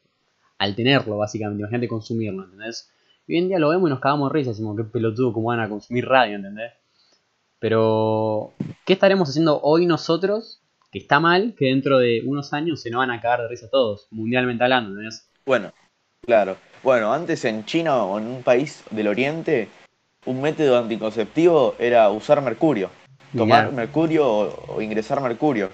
[0.58, 1.62] al tenerlo, básicamente.
[1.62, 2.90] Imagínate consumirlo, ¿entendés?
[3.28, 5.48] Y hoy en día lo vemos y nos cagamos de risa, decimos, qué pelotudo, cómo
[5.48, 6.72] van a consumir radio, ¿entendés?
[7.60, 8.54] Pero,
[8.86, 10.62] ¿qué estaremos haciendo hoy nosotros?
[10.92, 13.70] Que está mal, que dentro de unos años se nos van a cagar de risa
[13.70, 15.30] todos, mundialmente hablando, ¿entendés?
[15.46, 15.72] Bueno,
[16.22, 16.58] claro.
[16.84, 19.70] Bueno, antes en China o en un país del Oriente,
[20.26, 22.90] un método anticonceptivo era usar mercurio.
[23.36, 23.76] Tomar Mirá.
[23.76, 25.70] mercurio o, o ingresar mercurio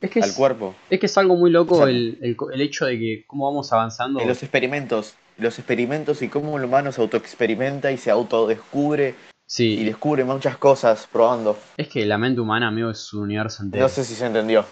[0.00, 0.74] Es que al es, cuerpo.
[0.88, 3.46] es que es algo muy loco O sea, el, el, el hecho de que cómo
[3.46, 4.20] vamos avanzando.
[4.20, 9.14] En los experimentos, los experimentos y cómo el humano se autoexperimenta y se autodescubre y
[9.46, 11.58] Sí, descubre muchas cosas probando.
[11.76, 13.84] es que la mente humana, amigo, es un universo entero.
[13.84, 14.64] No sé si se entendió.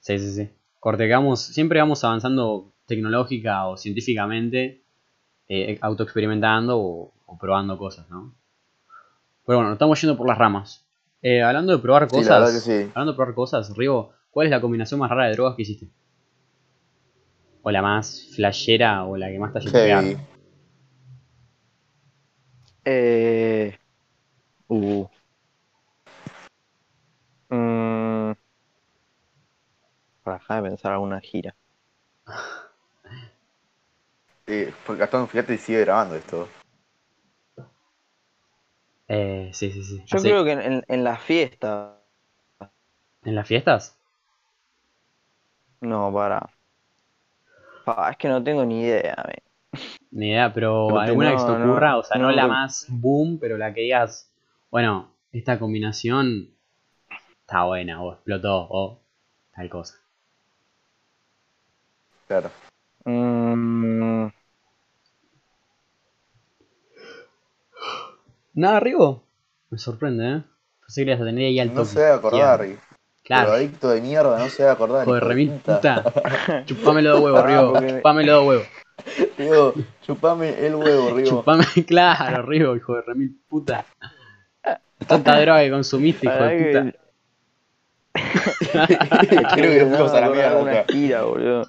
[0.00, 0.50] Sí, sí, sí.
[0.80, 4.84] Corte, que vamos, siempre vamos avanzando tecnológica o científicamente,
[5.48, 8.34] eh, autoexperimentando o, o probando cosas, ¿no?
[9.44, 10.86] Pero bueno, nos estamos yendo por las ramas.
[11.22, 12.90] Eh, hablando de probar Sí, cosas, la verdad que sí.
[12.90, 15.88] hablando de probar cosas, Rigo, ¿cuál es la combinación más rara de drogas que hiciste?
[17.62, 20.02] O la más flashera o la que más te haya pegado.
[20.02, 20.20] Heavy.
[22.84, 23.78] Eh...
[24.68, 25.06] Uh.
[27.48, 28.32] Mm.
[30.22, 31.54] Para dejar de pensar alguna gira.
[34.46, 36.48] Eh, porque Gastón, fíjate, sigue grabando esto.
[39.08, 40.02] Eh, sí, sí, sí.
[40.06, 42.00] Yo Así, creo que en, en, en la fiesta.
[43.24, 43.98] ¿En las fiestas?
[45.80, 46.48] No, para.
[47.84, 49.16] Pa, es que no tengo ni idea.
[49.26, 49.82] men.
[50.10, 52.86] Ni idea, pero alguna que se te no, ocurra, o sea, no, no, la más
[52.88, 54.32] boom, pero la que digas,
[54.70, 56.54] bueno, esta combinación
[57.40, 59.02] está buena, o explotó, o
[59.54, 59.96] tal cosa.
[62.26, 62.50] Claro.
[63.04, 64.28] Mm,
[68.56, 69.22] Nada, Rigo.
[69.70, 70.42] Me sorprende, ¿eh?
[70.80, 71.86] Pensé que ibas a tener ahí al No toque.
[71.88, 72.66] se debe acordar.
[72.66, 72.76] Y-
[73.22, 75.02] Claro, Pero adicto de mierda, no se debe acordar.
[75.02, 76.04] hijo de hijo remil puta.
[76.66, 77.60] Chupame los dos huevos, Ah, Rigo.
[77.72, 78.66] los dos huevos.
[79.36, 81.28] Digo, chupame el huevo, Rigo.
[81.28, 83.84] Chupame, claro, Rigo, hijo de remil puta.
[85.08, 86.92] Tanta droga que consumiste, hijo de puta.
[86.92, 87.06] que-
[89.54, 90.54] Creo que nos no, fuimos a la mierda.
[90.56, 91.66] de una gira, boludo.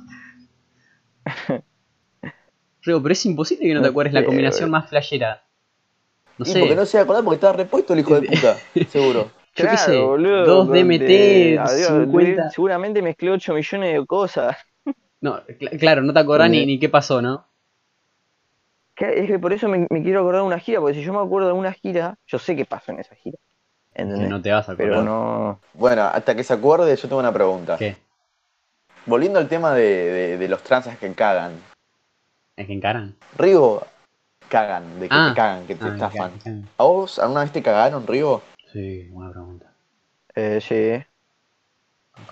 [2.83, 5.41] Rigo, pero es imposible que no te No acuerdes la combinación más flashera.
[6.37, 6.59] No Y sé.
[6.59, 8.57] porque no se acordar porque estaba repuesto el hijo de puta.
[8.89, 9.31] Seguro.
[9.55, 12.43] Yo qué sé, boludo, DMT, de- adiós, 50.
[12.43, 14.55] de- Seguramente mezclé 8 millones de cosas.
[15.19, 17.43] No, cl- claro, no te acordás ni, ni qué pasó, ¿no?
[18.95, 21.11] Que- Es que por eso me, me quiero acordar de una gira, porque si yo
[21.11, 23.37] me acuerdo de una gira, yo sé qué pasó en esa gira.
[23.95, 24.29] ¿Entendés?
[24.29, 24.89] no te vas a acordar.
[24.91, 25.59] Pero no.
[25.73, 27.77] Bueno, hasta que se acuerde, yo tengo una pregunta.
[27.79, 27.97] ¿Qué?
[29.07, 31.53] Volviendo al tema de, de- de los transas que cagan.
[32.55, 33.15] ¿Es que encaran?
[33.39, 33.87] Rigo,
[34.47, 35.25] cagan, de que Ah.
[35.29, 36.31] te cagan, que te Ah, estafan.
[36.77, 38.41] ¿A vos alguna vez te cagaron, Rigo?
[38.71, 39.73] Sí, buena pregunta.
[40.35, 41.03] Eh, sí,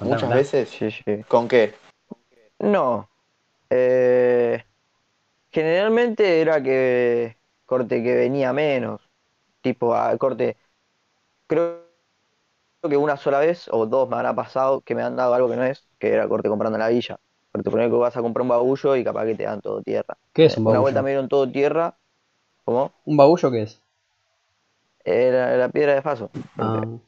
[0.01, 0.69] Muchas veces.
[0.69, 1.23] sí, sí.
[1.27, 1.73] ¿Con qué?
[2.59, 3.09] No.
[3.69, 4.63] Eh,
[5.51, 9.09] generalmente era que corte que venía menos.
[9.61, 10.57] Tipo, a corte.
[11.47, 11.87] Creo
[12.89, 15.55] que una sola vez o dos me habrá pasado que me han dado algo que
[15.55, 17.19] no es, que era corte comprando en la villa.
[17.51, 20.17] Porque poner que vas a comprar un bagullo y capaz que te dan todo tierra.
[20.33, 20.81] ¿Qué es un Una bagullo?
[20.81, 21.97] vuelta me dieron todo tierra.
[22.65, 22.93] ¿Cómo?
[23.05, 23.81] ¿Un bagullo qué es?
[25.05, 26.31] Era la piedra de faso.
[26.57, 26.99] Ah.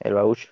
[0.00, 0.50] El bagullo.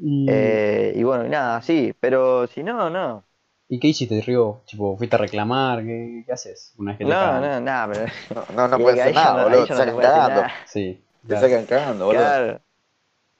[0.00, 3.26] Mm, Eh, y bueno, y nada, sí, pero si no, no.
[3.68, 4.62] ¿Y qué hiciste, Río?
[4.66, 5.84] Tipo, ¿fuiste a reclamar?
[5.84, 6.72] ¿Qué, qué haces?
[6.78, 7.52] Una vez que te No, cagan.
[7.52, 8.06] no, nada, pero.
[8.34, 9.66] No, no, no y puede ahí hacer nada, no- boludo.
[9.66, 10.42] Te no sacan cagando.
[10.64, 12.34] Sí, Te sacan cagando, boludo.
[12.34, 12.62] Claro.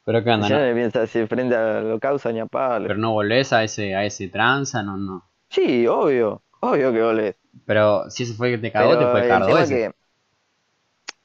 [0.05, 0.61] Pero qué onda, Yo ¿no?
[0.61, 2.87] no le pienso así frente a lo causa ni a palo.
[2.87, 5.29] Pero no volvés a ese, a ese tranza, no, no.
[5.49, 6.43] Sí, obvio,
[6.73, 7.37] obvio que volvés.
[7.67, 9.93] Pero si ese fue el que te cagó, te puede el que.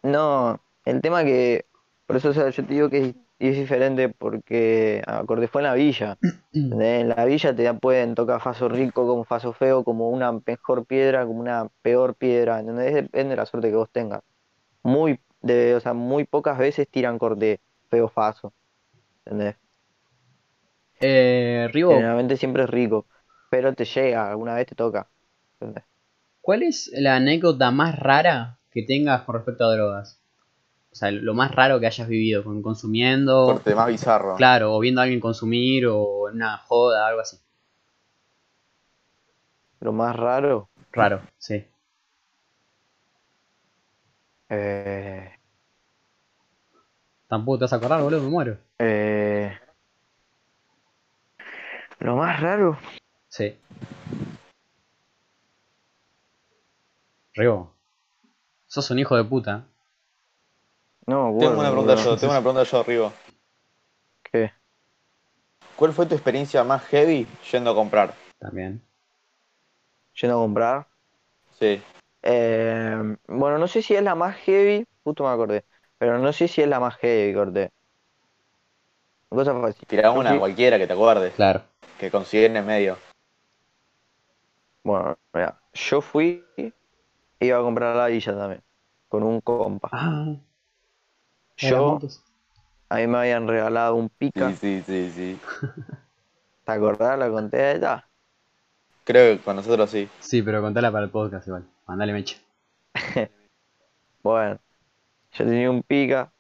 [0.04, 1.66] No, el tema que.
[2.06, 5.74] Por eso o sea, yo te digo que es, diferente porque acorde fue en la
[5.74, 6.18] villa.
[6.54, 7.02] ¿entendés?
[7.02, 11.26] En la villa te pueden tocar faso rico como faso feo, como una mejor piedra,
[11.26, 12.60] como una peor piedra.
[12.60, 12.94] ¿entendés?
[12.94, 14.22] Depende de la suerte que vos tengas.
[14.84, 17.60] Muy, de, o sea, muy pocas veces tiran corte
[17.90, 18.54] feo faso.
[19.26, 19.56] ¿Entendés?
[21.00, 23.06] Eh, Río, Generalmente siempre es rico,
[23.50, 25.08] pero te llega, alguna vez te toca.
[26.42, 30.20] ¿Cuál es la anécdota más rara que tengas con respecto a drogas?
[30.92, 34.36] O sea, lo más raro que hayas vivido, con consumiendo, Corte más bizarro.
[34.38, 37.38] claro, o viendo a alguien consumir, o en una joda, algo así.
[39.82, 41.66] Lo más raro, Raro, sí.
[44.50, 45.32] eh,
[47.30, 48.58] Tampoco te vas a acordar, boludo, me muero.
[48.80, 49.58] eh,
[52.00, 52.78] lo más raro,
[53.30, 53.56] Sí.
[58.68, 59.66] Sos un hijo de puta.
[61.08, 63.14] no me Tengo una pregunta yo, tengo una pregunta yo, Rigo.
[64.24, 64.52] ¿Qué?
[65.78, 68.14] ¿Cuál fue tu experiencia más heavy yendo a comprar?
[68.40, 68.82] También.
[70.22, 70.88] Yendo a comprar.
[71.58, 71.82] Sí.
[72.24, 75.64] Eh, bueno, no sé si es la más heavy, justo me acordé,
[75.98, 77.72] pero no sé si es la más heavy, corté.
[79.30, 79.88] Cosa fácil.
[79.88, 81.64] Tirá una fui- cualquiera que te acuerdes, Claro.
[81.98, 82.98] que consideren en medio.
[84.84, 86.44] Bueno, mira, yo fui,
[87.40, 88.62] iba a comprar a la villa también,
[89.08, 89.90] con un compa.
[89.92, 92.00] Ah, ¿de las Yo,
[92.90, 95.40] a mí me habían regalado un pica, Sí, sí, sí, sí.
[96.66, 97.18] ¿te acordás?
[97.18, 98.08] La conté ya.
[99.04, 100.08] Creo que con nosotros sí.
[100.20, 101.66] Sí, pero contala para el podcast igual.
[101.88, 102.38] Mandale mecha.
[104.22, 104.60] Bueno,
[105.32, 106.32] yo tenía un pica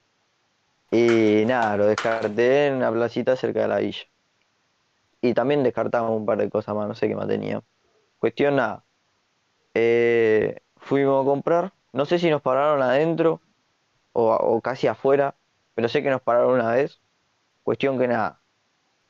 [0.91, 4.03] y nada, lo descarté en una placita cerca de la villa.
[5.21, 7.61] Y también descartamos un par de cosas más, no sé qué más tenía.
[8.19, 8.83] Cuestión nada.
[9.73, 13.41] eh, fuimos a comprar, no sé si nos pararon adentro
[14.13, 15.35] o, casi afuera,
[15.75, 16.99] pero sé que nos pararon una vez.
[17.63, 18.41] Cuestión que nada,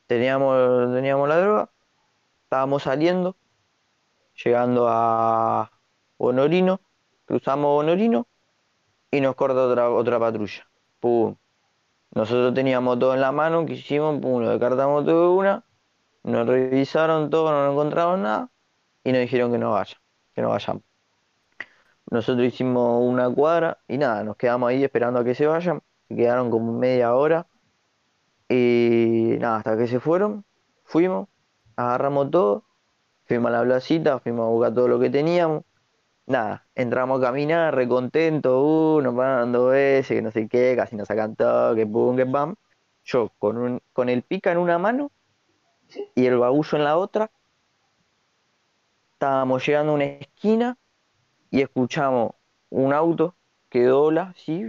[0.06, 1.70] teníamos, teníamos la droga,
[2.44, 3.36] estábamos saliendo,
[4.44, 5.70] llegando a
[6.18, 6.80] Honorino,
[7.24, 8.26] cruzamos Honorino
[9.10, 10.68] y nos corta otra, otra patrulla.
[11.00, 11.36] Pum.
[12.12, 14.20] Nosotros teníamos todo en la mano, que hicimos?
[14.20, 15.64] Pum, lo descartamos todo de una,
[16.24, 18.50] nos revisaron todo, no encontraron nada
[19.04, 19.96] y nos dijeron que no vaya,
[20.34, 20.89] que no vayamos.
[22.10, 26.50] Nosotros hicimos una cuadra y nada, nos quedamos ahí esperando a que se vayan, quedaron
[26.50, 27.46] como media hora.
[28.48, 30.44] Y nada, hasta que se fueron,
[30.82, 31.28] fuimos,
[31.76, 32.64] agarramos todo,
[33.26, 35.62] fuimos a la placita, fuimos a buscar todo lo que teníamos.
[36.26, 40.96] Nada, entramos a caminar, recontentos, uh, nos pararon dos veces, que no sé qué, casi
[40.96, 42.56] nos sacan todo, que pum, que pam.
[43.04, 45.12] Yo con un, con el pica en una mano
[46.16, 47.30] y el bagullo en la otra,
[49.12, 50.76] estábamos llegando a una esquina
[51.50, 52.32] y escuchamos
[52.70, 53.34] un auto
[53.68, 54.68] que dobla, así,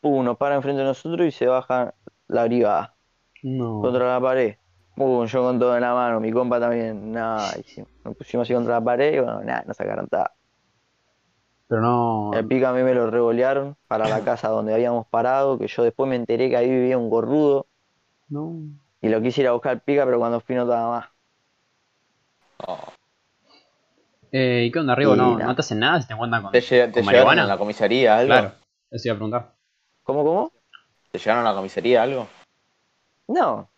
[0.00, 1.94] pum, nos para enfrente de nosotros y se baja
[2.28, 2.94] la brigada
[3.42, 3.80] No.
[3.80, 4.56] contra la pared.
[4.96, 8.54] Pum, yo con todo en la mano, mi compa también, nada, hicimos- nos pusimos así
[8.54, 10.26] contra la pared y bueno, nada, nos sacaron todo.
[11.68, 12.30] Pero no.
[12.34, 15.82] El pica a mí me lo revolearon para la casa donde habíamos parado, que yo
[15.84, 17.66] después me enteré que ahí vivía un gorrudo
[18.28, 18.54] No.
[19.00, 21.08] y lo quise ir a buscar pica, pero cuando fui no estaba más.
[22.66, 22.78] No.
[24.32, 25.14] Eh, ¿Y qué onda, Rigo?
[25.14, 27.42] Y ¿No, no te hacen nada si te encuentran con, ¿Te, con llegaron marihuana?
[27.42, 28.28] a la comisaría algo?
[28.28, 28.52] Claro,
[28.90, 29.54] eso iba a preguntar.
[30.02, 30.52] ¿Cómo, cómo?
[31.10, 32.28] ¿Te llegaron a la comisaría algo?
[33.28, 33.70] No.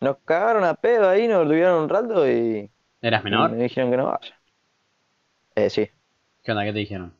[0.00, 3.50] Nos cagaron a pedo ahí, nos tuvieron un rato y, ¿Eras y menor?
[3.50, 4.40] me dijeron que no vaya.
[5.56, 5.90] Eh, sí.
[6.42, 6.64] ¿Qué onda?
[6.64, 7.14] ¿Qué te dijeron?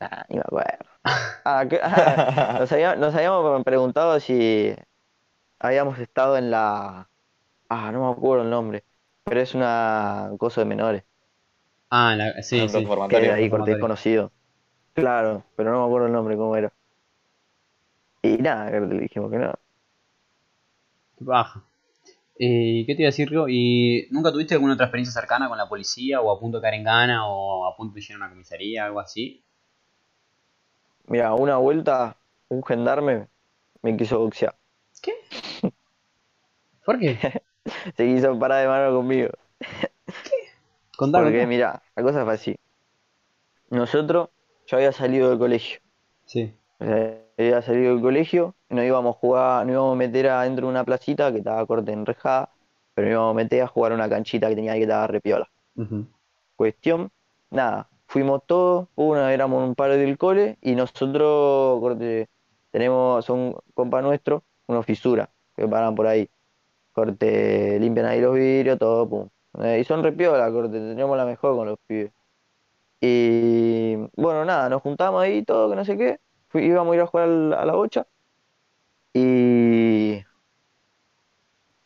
[0.00, 0.84] Nah, ni me acuerdo.
[1.44, 2.60] Ah, que- ah,
[2.98, 4.72] nos habíamos preguntado si
[5.60, 7.08] habíamos estado en la...
[7.68, 8.84] Ah, no me acuerdo el nombre,
[9.24, 11.04] pero es una cosa de menores.
[11.90, 12.88] Ah, la- sí, sí.
[13.08, 14.32] que era ahí corte desconocido.
[14.94, 16.72] Claro, pero no me acuerdo el nombre, cómo era.
[18.22, 19.52] Y nada, le dijimos que no.
[21.16, 21.64] Qué baja.
[22.38, 23.48] Eh, ¿Qué te iba a decir, Rigo?
[23.48, 26.74] ¿Y nunca tuviste alguna otra experiencia cercana con la policía o a punto de caer
[26.74, 29.44] en gana o a punto de llegar a una comisaría, algo así?
[31.06, 32.16] Mira, una vuelta,
[32.48, 33.28] un gendarme
[33.82, 34.56] me quiso boxear.
[35.02, 35.12] ¿Qué?
[36.84, 37.18] ¿Por qué?
[37.96, 39.30] Se quiso parar de mano conmigo.
[40.96, 42.56] Contá, Porque mira, la cosa fue así.
[43.70, 44.28] Nosotros,
[44.66, 45.80] yo había salido del colegio.
[46.26, 46.54] Sí.
[46.78, 50.28] O sea, había salido del colegio, y nos íbamos a jugar, nos íbamos a meter
[50.28, 52.50] adentro de una placita que estaba corta enrejada,
[52.94, 55.06] pero nos íbamos a meter a jugar a una canchita que tenía ahí que estaba
[55.06, 55.48] repiola.
[55.76, 56.06] Ujú.
[56.56, 57.10] Cuestión,
[57.50, 62.28] nada, fuimos todos, uno éramos un par del cole, y nosotros, corte,
[62.70, 66.28] tenemos, son compas nuestros, unos fisuras que paran por ahí.
[66.92, 69.28] Corte, limpian ahí los vidrios, todo, pum.
[69.60, 72.12] Eh, y son repiola, corte, tenemos la mejor con los pibes.
[73.00, 76.20] Y bueno, nada, nos juntamos ahí todo, que no sé qué.
[76.54, 78.06] Íbamos a ir a jugar a la bocha.
[79.14, 80.24] Y.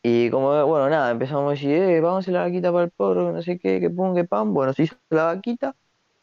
[0.03, 2.91] Y como, bueno, nada, empezamos a decir, eh, vamos a hacer la vaquita para el
[2.91, 4.53] porro, que no sé qué, que pum, que pam.
[4.53, 5.75] Bueno, se hizo la vaquita.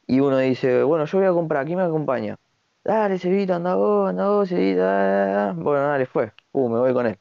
[0.06, 2.36] Y uno dice, bueno, yo voy a comprar, ¿quién me acompaña?
[2.84, 4.82] Dale, Cevita, anda vos, anda vos, Cevita.
[4.84, 5.52] da, da, da".
[5.54, 6.32] Bueno, dale, fue.
[6.52, 7.18] Pum, me voy con él.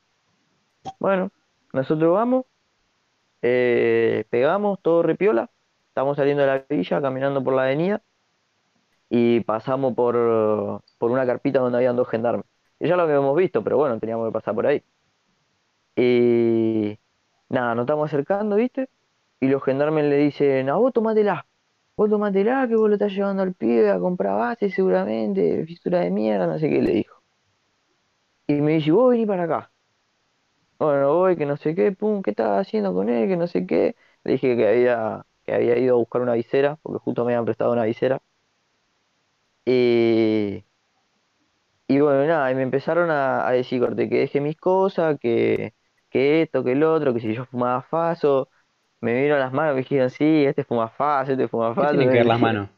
[1.00, 1.32] Bueno,
[1.74, 2.46] nosotros vamos,
[3.42, 5.50] eh, pegamos, todo repiola.
[5.90, 8.02] Estamos saliendo de la villa, caminando por la avenida
[9.10, 12.46] y pasamos por, por una carpita donde habían dos gendarmes.
[12.80, 14.84] Y ya lo habíamos visto, pero bueno, teníamos que pasar por ahí.
[15.96, 16.98] Y
[17.50, 18.90] nada, nos estamos acercando, ¿viste?
[19.40, 21.46] Y los gendarmes le dicen, a vos tomátela,
[21.96, 26.12] vos tomátela, que vos lo estás llevando al pibe a comprar base seguramente, fisura de
[26.12, 27.22] mierda, no sé qué, le dijo.
[28.48, 29.73] Y me dice, vos vení para acá.
[30.86, 33.28] Bueno, voy, que no sé qué, pum, ¿qué estás haciendo con él?
[33.30, 33.96] Que no sé qué.
[34.24, 37.46] Le dije que había, que había ido a buscar una visera, porque justo me habían
[37.46, 38.22] prestado una visera.
[39.66, 40.64] Y,
[41.88, 45.76] y bueno, nada, y me empezaron a, a decir, corte, que deje mis cosas, que,
[46.10, 48.50] que esto, que el otro, que si yo fumaba faso.
[49.02, 51.88] Me vieron las manos y me dijeron, sí, este fuma faso, este fuma ¿Qué faso.
[51.88, 52.70] tienen que ver las manos?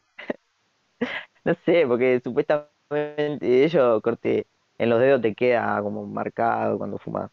[1.43, 4.47] No sé, porque supuestamente ellos, corte,
[4.77, 7.31] en los dedos te queda como marcado cuando fumas.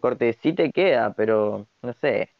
[0.00, 2.30] Corte, sí te queda, pero no sé.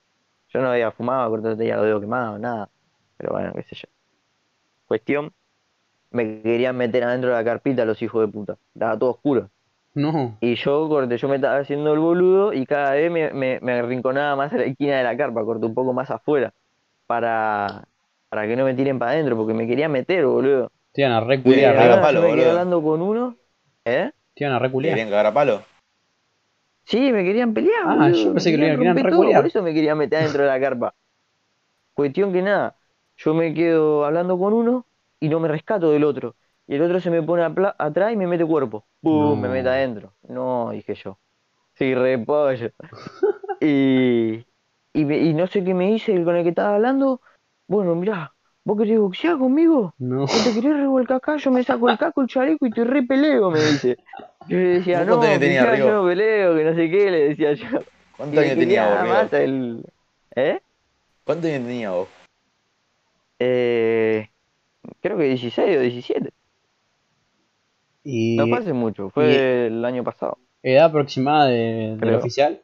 [0.49, 2.71] Yo no había fumado, corte, no tenía los dedos quemados, nada.
[3.19, 3.89] Pero bueno, qué sé yo.
[4.87, 5.33] Cuestión,
[6.11, 8.57] me querían meter adentro de la carpita los hijos de puta.
[8.75, 9.51] Estaba todo oscuro.
[9.95, 10.39] No.
[10.41, 13.73] Y yo, corte, yo me estaba haciendo el boludo y cada vez me, me, me
[13.75, 16.55] arrinconaba más a la esquina de la carpa, corte, un poco más afuera.
[17.07, 17.89] Para,
[18.29, 20.71] para que no me tiren para adentro, porque me querían meter, boludo.
[20.93, 22.51] Te iban a reculear, cagar a Ahora palo, yo me quedé boludo.
[22.51, 23.37] hablando con uno.
[23.85, 24.11] ¿Eh?
[24.35, 24.99] Te iban a ¿Te reculear.
[25.11, 25.63] cagar a palo?
[26.87, 29.43] Sí, me querían pelear, Ah, boludo, yo me pensé que lo querían reculear.
[29.43, 30.95] por eso me querían meter adentro de la carpa.
[31.95, 32.79] Cuestión que nada,
[33.17, 34.87] yo me quedo hablando con uno
[35.21, 36.37] y no me rescato del otro.
[36.67, 37.43] Y el otro se me pone
[37.79, 38.87] atrás y me mete cuerpo.
[39.03, 39.41] ¡Pum!
[39.41, 40.15] Me mete adentro.
[40.29, 41.19] No, dije yo.
[41.75, 42.73] Sí, repollo.
[43.61, 44.47] y,
[44.95, 47.23] y, me- y no sé qué me dice el con el que estaba hablando.
[47.69, 48.36] Bueno, mirá,
[48.67, 49.95] ¿vos querés boxear conmigo?
[49.99, 50.27] No.
[50.27, 51.37] ¿Vos te querés revolcar acá?
[51.37, 53.97] Yo me saco el casco, el chaleco y te repeleo, me dice.
[54.49, 55.87] Yo le decía, ¿Vos no, fijá, Rigo?
[55.89, 57.67] yo no peleo, que no sé qué, le decía yo.
[58.17, 59.85] ¿Cuántos años tenías vos, más el...
[60.35, 60.61] ¿Eh?
[61.25, 62.09] ¿Cuántos años tenías vos?
[63.39, 64.29] Eh,
[65.01, 66.31] creo que 16 o 17.
[68.05, 70.39] Y No fue hace mucho, fue el año pasado.
[70.63, 72.63] edad aproximada de- del oficial.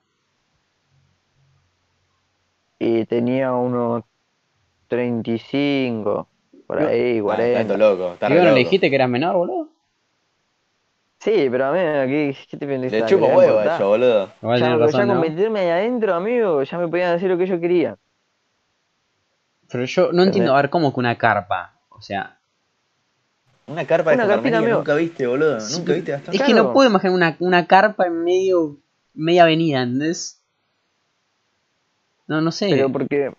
[2.79, 4.05] Y tenía unos
[4.97, 6.29] 35,
[6.67, 7.59] por ahí, Ah, 40.
[7.61, 9.69] tanto loco, ¿Y bueno, le dijiste que eras menor, boludo?
[11.19, 12.93] Sí, pero a mí, ¿qué, qué te pensás?
[12.93, 14.33] Le que chupo huevo a ellos, boludo.
[14.43, 15.21] Igual Ya, tenés ya razón, con ¿no?
[15.21, 17.97] meterme ahí adentro, amigo, ya me podían hacer lo que yo quería.
[19.71, 21.81] Pero yo no entiendo, a ver, ¿cómo que una carpa?
[21.89, 22.39] O sea,
[23.67, 24.79] Una carpa de Una carpita, amigo.
[24.79, 25.59] nunca viste, boludo.
[25.71, 26.35] Nunca viste Gastón.
[26.35, 26.65] es que Claro.
[26.65, 28.77] no puedo imaginar una, una carpa en medio,
[29.15, 30.43] media avenida, ¿entendés?
[32.27, 32.69] No, no sé.
[32.71, 33.33] Pero porque...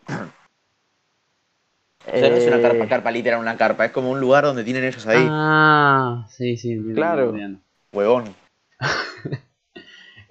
[2.06, 3.86] O sea, no es una eh, carpa, carpa literal, una carpa.
[3.86, 5.26] Es como un lugar donde tienen ellos ahí.
[5.30, 7.30] Ah, sí, sí, entiendo, Claro.
[7.30, 7.60] entiendo.
[7.94, 8.36] Huevón.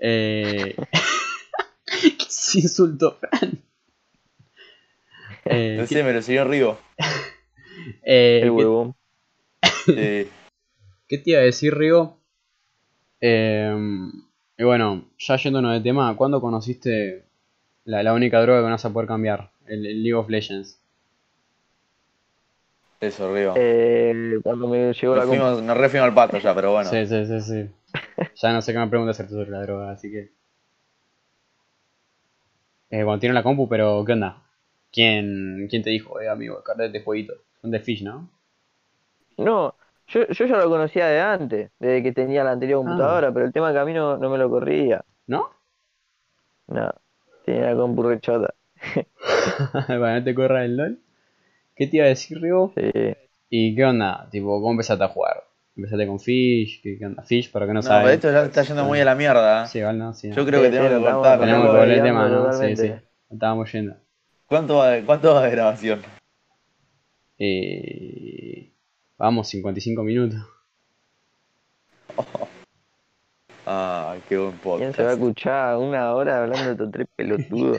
[0.05, 0.75] Eh...
[1.87, 3.62] ¿Qué es insulto, Fran?
[5.45, 6.79] Eh, No sé, me lo siguió Rigo.
[8.03, 8.95] eh, El ¿qué- huevón.
[9.89, 10.29] Eh,
[11.07, 12.18] ¿Qué te iba a decir, Rigo?
[13.20, 13.73] Eh,
[14.59, 17.25] y bueno, ya yéndonos de tema, ¿cuándo conociste
[17.85, 19.53] la, la única droga que no vas a poder cambiar?
[19.66, 20.81] El, el League of Legends.
[23.03, 23.55] Eso, Rigo.
[23.57, 26.89] Eh, cuando me llegó la nos, fuimos, nos re fuimos al pato ya, pero bueno.
[26.91, 27.71] Sí, sí, sí, sí.
[28.37, 30.33] Ya no sé qué me preguntas hacerte sobre la droga, así que.
[32.91, 34.43] Eh, cuando tiene la compu, pero ¿qué onda?
[34.93, 37.35] ¿Quién, quién te dijo, eh, amigo, cargate este jueguito?
[37.61, 38.29] Son de Fish, ¿no?
[39.39, 39.75] No,
[40.09, 42.85] yo, yo ya lo conocía de antes, desde que tenía la anterior Ah.
[42.85, 45.03] computadora, pero el tema que a mí no, no me lo corría.
[45.27, 45.49] ¿No?
[46.67, 46.93] No,
[47.47, 48.53] tenía la compu rechota.
[49.89, 50.99] Para no te corra el LOL.
[51.75, 52.73] ¿Qué te iba a decir, Rigo?
[52.77, 52.91] Sí.
[53.49, 54.29] ¿Y qué onda?
[54.31, 55.43] Tipo, ¿cómo empezaste a jugar?
[55.77, 57.23] Empezaste con Fish, ¿qué, qué onda?
[57.23, 58.03] Fish, para que no, No, sabe.
[58.05, 59.66] pero esto ya está yendo muy a la mierda.
[59.66, 60.31] Sí, igual no, sí.
[60.31, 61.41] Yo creo que Sí, tenemos sí, que cortar.
[61.41, 62.39] Tenemos que volver el tema, ¿no?
[62.45, 62.99] Sí, totalmente.
[62.99, 63.05] sí.
[63.31, 63.97] Estábamos yendo.
[64.47, 66.03] ¿Cuánto va, ¿Cuánto va de grabación?
[67.39, 68.70] Eh,
[69.18, 70.39] vamos, 55 minutos.
[73.64, 75.20] Ah, qué buen ¿Quién se va a podcast.
[75.23, 77.79] escuchar una hora hablando de estos tres pelotudos?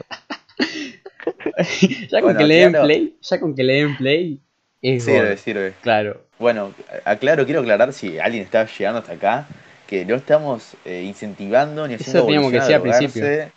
[2.09, 2.85] ya con Bueno, que le den claro.
[2.85, 4.41] play, ya con que le den play,
[4.81, 5.37] es Sirve, gol.
[5.37, 5.73] sirve.
[5.81, 6.25] Claro.
[6.39, 6.73] Bueno,
[7.05, 9.47] aclaro, quiero aclarar si alguien está llegando hasta acá,
[9.87, 13.51] que no estamos eh, incentivando ni Eso haciendo teníamos que decir al drogarse.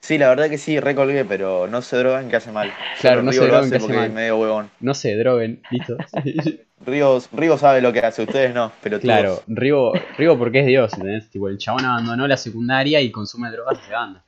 [0.00, 2.72] Sí, la verdad que sí, recolgué, pero no se drogan que hace mal.
[3.00, 4.10] Claro, no se droguen que hace mal.
[4.10, 4.70] medio huevón.
[4.80, 5.96] No se droguen, listo.
[6.86, 10.94] Rigo, Rigo sabe lo que hace, ustedes no, pero claro, Rigo, Rigo porque es Dios,
[10.94, 11.28] ¿entendés?
[11.30, 14.24] Tipo, el chabón abandonó la secundaria y consume drogas desde banda.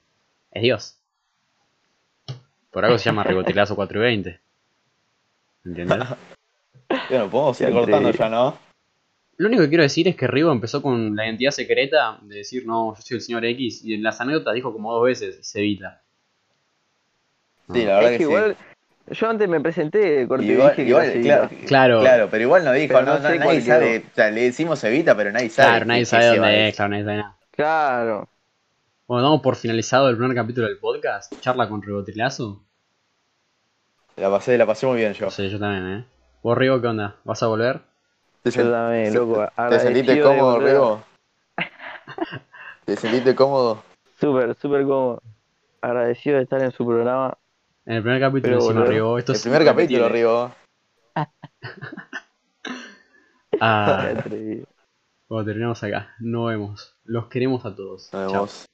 [0.51, 1.01] Es Dios.
[2.73, 4.41] Por algo se llama Rigotilazo 420.
[5.64, 5.99] ¿Entiendes?
[7.09, 8.59] Bueno, podemos ir Qué cortando ya, ¿no?
[9.37, 12.66] Lo único que quiero decir es que Rigo empezó con la identidad secreta de decir,
[12.66, 15.59] no, yo soy el señor X, y en las anécdotas dijo como dos veces, se
[15.61, 16.03] evita.
[17.73, 18.57] Sí, la verdad es que, que igual,
[19.11, 20.53] yo antes me presenté, corte, sí.
[20.53, 21.51] Igual, dije que igual, era claro.
[21.66, 22.01] Claro.
[22.01, 25.16] claro, pero igual no dijo, no, no sé nadie sabe, o sea, le decimos Evita,
[25.16, 25.68] pero nadie sabe.
[25.68, 27.37] Claro, nadie sabe dónde es, claro, nadie sabe nada.
[27.51, 28.29] Claro.
[29.12, 32.64] Bueno, damos por finalizado el primer capítulo del podcast, charla con Rigotilazo.
[34.16, 35.30] La pasé, la pasé muy bien yo.
[35.30, 36.04] Sí, yo también, ¿eh?
[36.42, 37.16] ¿Vos, Rigo, qué onda?
[37.22, 37.82] ¿Vas a volver?
[38.42, 40.60] ¿Te, Yo también, loco, ¿Te sentiste cómodo.
[40.60, 41.04] Rigo?
[42.86, 43.82] ¿Te sentiste cómodo?
[44.18, 45.22] Súper, súper cómodo.
[45.82, 47.36] Agradecido de estar en su programa.
[47.84, 48.86] En el primer capítulo Pero encima.
[48.86, 49.18] Rigo.
[49.18, 50.08] Esto El es primer capítulo.
[50.08, 50.52] Rigo.
[53.60, 54.14] Ah,
[55.28, 56.14] bueno, terminamos acá.
[56.18, 56.96] Nos vemos.
[57.04, 58.10] Los queremos a todos.
[58.12, 58.32] Nos Chao.
[58.32, 58.66] vemos.